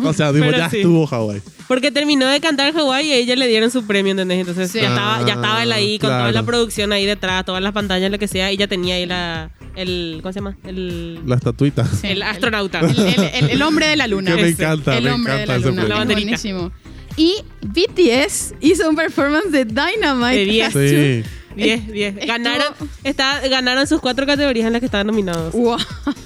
O 0.04 0.13
sea, 0.13 0.32
digo, 0.32 0.50
ya 0.52 0.69
sí. 0.69 0.78
estuvo 0.78 1.06
Hawaii. 1.08 1.41
Porque 1.67 1.91
terminó 1.91 2.26
de 2.28 2.39
cantar 2.39 2.74
Hawái 2.74 3.08
y 3.08 3.12
a 3.12 3.15
ella 3.17 3.36
le 3.36 3.48
dieron 3.48 3.69
su 3.69 3.84
premio, 3.86 4.12
¿entendés? 4.12 4.39
Entonces 4.39 4.72
Sí. 4.72 4.80
ya, 4.80 4.88
estaba, 4.89 5.26
ya 5.28 5.34
estaba 5.34 5.62
él 5.63 5.72
ahí 5.74 6.00
con 6.00 6.10
toda 6.10 6.32
la 6.32 6.43
producción 6.43 6.91
ahí 6.93 7.06
detrás, 7.06 7.43
todas 7.45 7.62
las 7.62 7.74
pantallas, 7.74 8.10
lo 8.10 8.17
que 8.17 8.28
sea, 8.30 8.52
y 8.52 8.58
ya 8.58 8.67
tenía 8.67 8.95
ahí 8.95 9.06
la. 9.06 9.52
El, 9.76 10.19
¿Cómo 10.24 10.32
se 10.34 10.39
llama? 10.39 10.58
El, 10.63 11.19
La 11.28 11.36
estatuita. 11.36 11.86
Sí, 11.86 12.08
el 12.08 12.22
astronauta. 12.24 12.80
El, 12.80 12.98
el- 13.00 13.24
el- 13.34 13.50
el 13.52 13.62
hombre 13.62 13.88
de 13.88 13.95
la 13.98 14.08
luna. 14.08 14.36
Que 14.36 14.41
me 14.41 14.48
encanta, 14.50 14.98
el 14.98 15.04
me 15.04 15.12
hombre 15.12 15.34
de 15.34 15.45
la 15.48 15.56
ese 15.58 15.67
luna. 15.69 15.84
La 15.86 16.06
buenísimo. 16.06 16.72
Y 17.19 17.36
BTS 17.62 18.53
hizo 18.62 18.89
un 18.89 18.95
performance 18.95 19.51
de 19.51 19.65
Dynamite. 19.65 20.36
De 20.38 20.45
10. 20.45 20.73
Sí. 20.73 21.29
10, 21.55 21.88
10. 21.91 22.15
Estuvo- 22.15 22.27
Ganaron, 22.27 22.73
está, 23.03 23.41
ganaron 23.49 23.86
sus 23.88 23.99
cuatro 23.99 24.25
categorías 24.25 24.65
en 24.67 24.71
las 24.73 24.79
que 24.79 24.86
estaban 24.86 25.08
nominados. 25.08 25.53
Wow. 25.53 25.77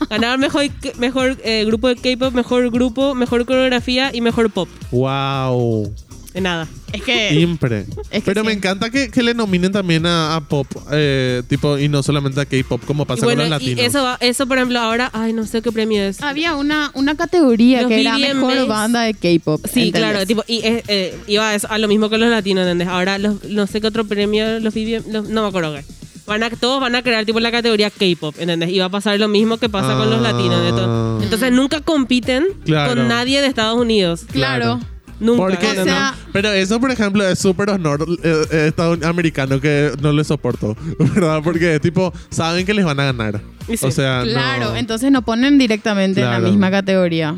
Ganaron 0.10 0.40
mejor, 0.40 0.66
mejor 1.00 1.38
eh, 1.44 1.64
grupo 1.66 1.88
de 1.88 1.96
K-pop, 1.96 2.34
mejor 2.36 2.70
grupo, 2.70 3.16
mejor 3.16 3.44
coreografía 3.46 4.12
y 4.14 4.22
mejor 4.22 4.52
pop. 4.52 4.70
Wow. 4.92 5.92
De 6.34 6.42
nada. 6.42 6.68
Es 6.92 7.04
que. 7.04 7.34
Impre. 7.40 7.86
que 8.12 8.22
Pero 8.22 8.44
me 8.44 8.52
encanta 8.54 8.90
que, 8.90 9.10
que 9.12 9.22
le 9.22 9.34
nominen 9.36 9.72
también 9.72 10.06
a, 10.08 10.36
a 10.36 10.42
pop, 10.42 10.68
eh, 10.92 11.44
tipo, 11.48 11.78
y 11.78 11.88
no 11.90 12.02
solamente 12.02 12.42
a 12.42 12.46
K-pop, 12.46 12.82
como 12.86 13.04
Y 13.04 13.06
pasa 13.06 13.26
bueno, 13.26 13.44
con 13.44 13.50
los 13.52 13.62
y 13.62 13.66
latinos. 13.70 13.86
eso, 13.86 14.04
va- 14.04 14.18
eso, 14.20 14.48
por 14.48 14.58
ejemplo, 14.58 14.80
ahora, 14.80 15.10
ay, 15.14 15.32
no 15.34 15.46
sé 15.46 15.62
qué 15.62 15.72
premio 15.72 16.02
es. 16.04 16.22
Había 16.22 16.56
una, 16.56 16.92
una 16.96 17.16
categoría 17.16 17.82
Los 17.84 17.90
que 17.90 18.02
era 18.02 18.18
BBMs. 18.18 18.36
mejor 18.36 18.68
banda 18.68 19.02
de 19.04 19.14
K-pop. 19.14 19.62
Sí, 19.72 19.88
¿entendés? 19.88 20.10
claro, 20.12 20.26
tipo, 20.26 20.44
y 20.48 20.58
eh, 20.66 20.84
eh, 20.88 21.18
iba 21.28 21.50
a, 21.50 21.56
eso, 21.56 21.68
a 21.70 21.78
lo 21.78 21.88
mismo 21.88 22.10
que 22.10 22.18
los 22.18 22.30
latinos, 22.30 22.64
¿entendés? 22.64 22.88
Ahora 22.88 23.18
los, 23.20 23.44
no 23.44 23.68
sé 23.68 23.80
qué 23.80 23.88
otro 23.88 24.06
premio, 24.06 24.60
los, 24.60 24.74
BBM, 24.74 25.04
los- 25.12 25.30
no 25.30 25.44
me 25.44 25.48
acuerdo 25.50 25.76
qué. 25.76 25.84
Van 26.26 26.42
a, 26.42 26.50
todos 26.50 26.80
van 26.80 26.96
a 26.96 27.02
crear 27.04 27.26
tipo 27.26 27.40
la 27.42 27.52
categoría 27.52 27.90
K-pop, 27.92 28.36
¿entendés? 28.40 28.70
Y 28.70 28.80
va 28.80 28.86
a 28.86 28.90
pasar 28.90 29.20
lo 29.20 29.28
mismo 29.28 29.58
que 29.58 29.68
pasa 29.70 29.98
con 29.98 30.10
los 30.10 30.20
Ah. 30.20 30.32
latinos. 30.32 30.64
de 30.64 30.70
todo. 30.70 31.22
Entonces 31.22 31.52
nunca 31.52 31.82
compiten 31.82 32.46
Claro. 32.66 32.96
con 32.96 33.08
nadie 33.08 33.42
de 33.42 33.48
Estados 33.48 33.78
Unidos. 33.80 34.22
Claro. 34.32 34.80
Nunca. 35.24 35.38
Porque, 35.38 35.68
O 35.80 35.84
sea- 35.84 36.16
pero 36.32 36.52
eso, 36.52 36.80
por 36.80 36.92
ejemplo, 36.92 37.28
es 37.28 37.40
súper 37.40 37.70
honor 37.70 38.06
eh, 38.24 38.46
eh, 38.52 38.66
estadounidense 38.68 39.60
que 39.62 39.92
no 40.02 40.12
le 40.12 40.24
soporto, 40.24 40.76
¿verdad? 41.00 41.42
Porque, 41.44 41.80
tipo, 41.80 42.14
saben 42.30 42.66
que 42.66 42.74
les 42.74 42.84
van 42.86 43.00
a 43.00 43.06
ganar. 43.06 43.42
Y 43.68 43.78
sí. 43.78 43.86
O 43.86 43.92
sea, 43.92 44.24
Claro, 44.24 44.72
no. 44.72 44.76
entonces 44.76 45.12
no 45.12 45.22
ponen 45.24 45.58
directamente 45.58 46.20
en 46.22 46.28
Claro. 46.28 46.44
la 46.44 46.50
misma 46.50 46.70
categoría. 46.70 47.36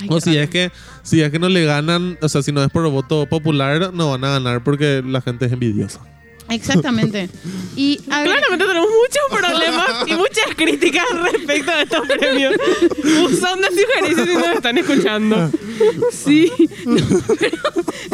Ay, 0.00 0.08
O 0.10 0.16
qué 0.16 0.20
si 0.20 0.30
raro. 0.30 0.42
es 0.42 0.50
que 0.50 0.72
si 1.02 1.20
es 1.22 1.30
que 1.30 1.38
no 1.38 1.48
le 1.48 1.64
ganan, 1.64 2.18
o 2.20 2.28
sea, 2.28 2.42
si 2.42 2.52
no 2.52 2.62
es 2.62 2.70
por 2.70 2.88
voto 2.90 3.26
popular, 3.26 3.92
no 3.94 4.10
van 4.10 4.24
a 4.24 4.30
ganar 4.30 4.62
porque 4.62 5.02
la 5.06 5.20
gente 5.20 5.46
es 5.46 5.52
envidiosa. 5.52 6.00
Exactamente. 6.54 7.28
Y 7.76 7.98
a 8.10 8.20
ver, 8.22 8.28
Claramente 8.30 8.64
tenemos 8.66 8.88
muchos 8.88 9.40
problemas 9.40 9.90
y 10.06 10.14
muchas 10.14 10.54
críticas 10.56 11.04
respecto 11.32 11.70
a 11.70 11.82
estos 11.82 12.06
premios. 12.08 12.54
Usando 13.24 13.68
sugerencias 13.68 14.28
si 14.28 14.34
nos 14.34 14.56
están 14.56 14.78
escuchando. 14.78 15.50
sí, 16.12 16.50
no, 16.84 16.96
pero 17.38 17.56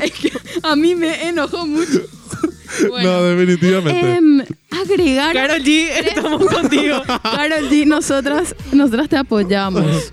es 0.03 0.12
que 0.12 0.33
a 0.62 0.77
mí 0.77 0.94
me 0.94 1.29
enojó 1.29 1.66
mucho. 1.66 2.03
Bueno, 2.88 3.11
no, 3.11 3.22
definitivamente. 3.24 4.14
em, 4.16 4.44
agregar 4.70 5.35
Carol 5.35 5.62
G, 5.62 5.88
estamos 6.07 6.44
contigo. 6.46 7.03
Carol 7.22 7.68
G, 7.70 7.87
nosotras, 7.87 8.55
nosotras 8.72 9.09
te 9.09 9.16
apoyamos. 9.16 10.12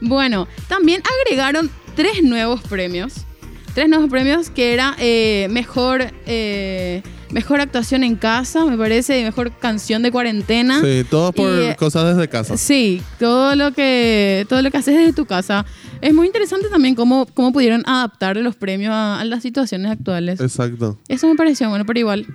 Bueno, 0.00 0.46
también 0.68 1.02
agregaron 1.24 1.70
tres 1.96 2.22
nuevos 2.22 2.60
premios. 2.62 3.14
Tres 3.74 3.88
nuevos 3.88 4.08
premios 4.08 4.50
que 4.50 4.72
era 4.72 4.94
eh, 4.98 5.48
mejor, 5.50 6.12
eh, 6.26 7.02
mejor 7.30 7.60
actuación 7.60 8.04
en 8.04 8.16
casa, 8.16 8.64
me 8.64 8.76
parece, 8.76 9.20
y 9.20 9.24
mejor 9.24 9.52
canción 9.58 10.02
de 10.02 10.10
cuarentena. 10.10 10.80
sí, 10.80 11.04
todo 11.10 11.32
por 11.32 11.50
Y, 11.50 11.66
eh, 11.66 11.76
cosas 11.78 12.14
desde 12.14 12.28
casa. 12.28 12.56
Sí, 12.56 13.02
todo 13.18 13.54
lo 13.54 13.72
que 13.72 14.46
todo 14.48 14.62
lo 14.62 14.70
que 14.70 14.78
haces 14.78 14.96
desde 14.96 15.12
tu 15.12 15.26
casa. 15.26 15.64
Es 16.00 16.14
muy 16.14 16.26
interesante 16.26 16.68
también 16.68 16.94
cómo, 16.94 17.26
cómo 17.34 17.52
pudieron 17.52 17.82
adaptar 17.86 18.36
los 18.36 18.56
premios 18.56 18.92
a, 18.92 19.20
a 19.20 19.24
las 19.24 19.42
situaciones 19.42 19.90
actuales. 19.90 20.40
Exacto. 20.40 20.98
Eso 21.08 21.26
me 21.28 21.34
pareció 21.34 21.68
bueno, 21.68 21.84
pero 21.84 21.98
igual 21.98 22.26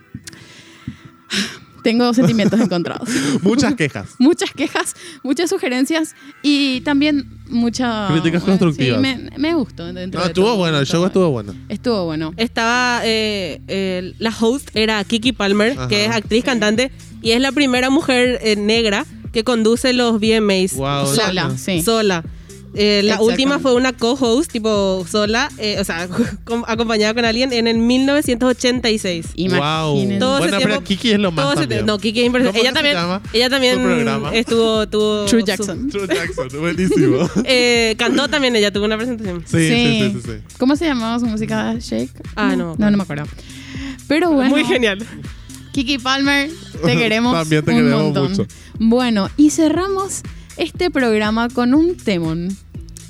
tengo 1.83 2.13
sentimientos 2.13 2.59
encontrados. 2.59 3.09
Muchas 3.41 3.75
quejas. 3.75 4.09
muchas 4.19 4.51
quejas, 4.51 4.95
muchas 5.23 5.49
sugerencias 5.49 6.15
y 6.43 6.81
también 6.81 7.27
mucha... 7.49 8.07
Críticas 8.11 8.41
sí, 8.43 8.47
constructivas. 8.49 8.99
me, 9.01 9.29
me 9.37 9.53
gustó. 9.55 9.85
dentro 9.91 10.19
No, 10.19 10.25
de 10.25 10.31
estuvo 10.31 10.45
todo, 10.47 10.57
bueno, 10.57 10.77
el 10.79 10.85
show 10.85 11.05
estuvo 11.05 11.29
bueno. 11.29 11.53
Estuvo 11.69 12.05
bueno. 12.05 12.33
Estaba, 12.37 13.01
eh, 13.03 13.61
eh, 13.67 14.13
la 14.19 14.33
host 14.39 14.69
era 14.75 15.03
Kiki 15.03 15.31
Palmer, 15.33 15.71
Ajá. 15.73 15.87
que 15.87 16.05
es 16.05 16.11
actriz, 16.11 16.43
cantante, 16.43 16.91
y 17.21 17.31
es 17.31 17.41
la 17.41 17.51
primera 17.51 17.89
mujer 17.89 18.39
eh, 18.41 18.55
negra 18.55 19.05
que 19.33 19.43
conduce 19.43 19.93
los 19.93 20.19
VMAs 20.19 20.73
Wow, 20.75 21.07
Sola, 21.07 21.57
sí. 21.57 21.81
sola. 21.81 22.23
Eh, 22.73 23.01
la 23.03 23.21
última 23.21 23.59
fue 23.59 23.73
una 23.75 23.91
co-host, 23.93 24.51
tipo 24.51 25.05
sola, 25.09 25.49
eh, 25.57 25.77
o 25.79 25.83
sea, 25.83 26.07
com- 26.45 26.63
acompañada 26.67 27.13
con 27.13 27.25
alguien 27.25 27.51
en 27.53 27.67
el 27.67 27.77
1986. 27.77 29.27
Imagínense. 29.35 30.19
Todo 30.19 30.37
ese 30.37 30.47
Bueno, 30.47 30.57
pero 30.57 30.69
tiempo- 30.69 30.83
Kiki 30.87 31.11
es 31.11 31.19
lo 31.19 31.31
más 31.31 31.55
también. 31.55 31.85
no, 31.85 31.97
Kiki 31.97 32.21
es 32.21 32.25
impresionante. 32.27 32.59
¿Cómo 32.59 32.69
Ella 32.69 32.73
también, 32.73 32.97
ella 33.33 33.49
también 33.49 34.33
estuvo, 34.33 34.87
tuvo 34.87 35.25
True 35.25 35.41
su- 35.41 35.45
Jackson. 35.47 35.89
True 35.89 36.07
Jackson, 36.07 36.47
buenísimo. 36.59 37.29
eh, 37.45 37.95
cantó 37.97 38.27
también, 38.29 38.55
ella 38.55 38.71
tuvo 38.71 38.85
una 38.85 38.97
presentación. 38.97 39.43
Sí, 39.45 39.57
sí, 39.67 39.99
sí, 39.99 40.11
sí. 40.13 40.21
sí. 40.25 40.55
¿Cómo 40.57 40.75
se 40.75 40.85
llamaba 40.85 41.19
su 41.19 41.25
música? 41.25 41.75
Shake. 41.79 42.11
Ah, 42.35 42.55
no. 42.55 42.75
No, 42.77 42.89
no 42.89 42.97
me 42.97 43.03
acuerdo. 43.03 43.25
Pero 44.07 44.31
bueno. 44.31 44.49
Muy 44.49 44.63
genial. 44.65 45.05
Kiki 45.73 45.99
Palmer, 45.99 46.49
te 46.85 46.97
queremos 46.97 47.33
También 47.33 47.63
te 47.63 47.71
un 47.71 47.77
queremos 47.77 48.03
montón. 48.03 48.29
mucho. 48.31 48.45
Bueno, 48.79 49.29
y 49.37 49.49
cerramos 49.51 50.21
este 50.57 50.91
programa 50.91 51.49
con 51.49 51.73
un 51.73 51.97
temón 51.97 52.49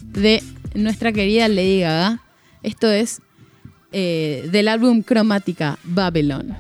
de 0.04 0.44
nuestra 0.76 1.12
querida 1.12 1.48
Lady 1.48 1.82
Gaga. 1.82 2.22
Esto 2.64 2.90
es 2.90 3.22
eh, 3.92 4.48
del 4.52 4.68
álbum 4.68 5.02
Cromática 5.02 5.78
Babylon. 5.84 6.56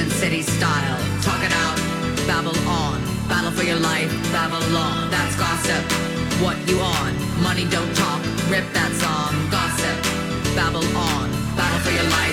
Ancient 0.00 0.18
city 0.18 0.42
style. 0.42 0.98
Talk 1.22 1.42
it 1.44 1.52
out, 1.52 1.76
babble 2.26 2.56
on, 2.68 3.00
battle 3.28 3.50
for 3.50 3.64
your 3.64 3.78
life, 3.78 4.10
Babylon. 4.32 5.10
That's 5.10 5.36
gossip. 5.36 5.84
What 6.40 6.56
you 6.68 6.78
on? 6.80 7.12
Money 7.42 7.66
don't 7.68 7.94
talk, 7.94 8.20
rip 8.48 8.64
that 8.72 8.92
song. 8.96 9.32
Gossip, 9.50 9.96
babble 10.56 10.86
on, 10.96 11.28
battle 11.56 11.80
for 11.84 11.92
your 11.92 12.08
life, 12.18 12.29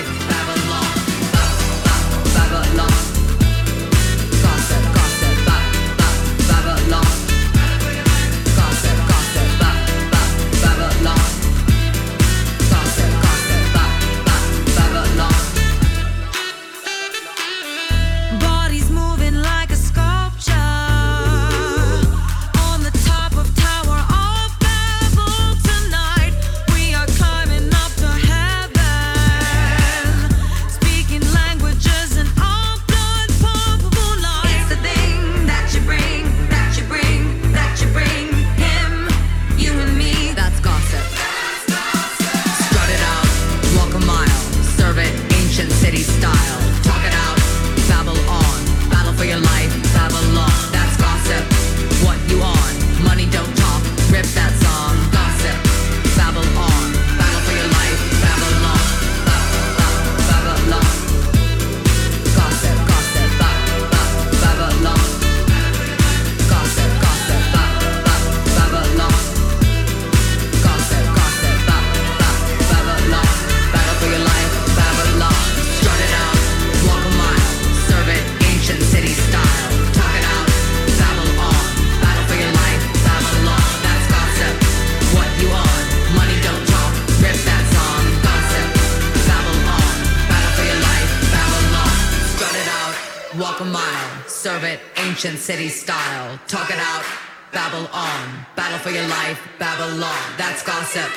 ancient 95.18 95.40
city 95.40 95.68
style. 95.68 96.38
Talk 96.46 96.70
it 96.70 96.78
out, 96.78 97.04
babble 97.52 97.88
on. 97.92 98.46
Battle 98.54 98.78
for 98.78 98.90
your 98.90 99.08
life, 99.08 99.40
Babylon. 99.58 100.14
That's 100.36 100.62
gossip. 100.62 101.10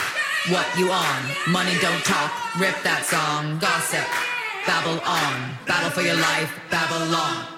What 0.50 0.66
you 0.76 0.90
on? 0.90 1.22
Money 1.48 1.78
don't 1.82 2.04
talk. 2.04 2.34
Rip 2.60 2.74
that 2.82 3.06
song. 3.06 3.60
Gossip. 3.60 4.02
Babble 4.66 5.00
on. 5.06 5.56
Battle 5.68 5.92
for 5.92 6.02
your 6.02 6.16
life, 6.16 6.50
Babylon. 6.72 7.51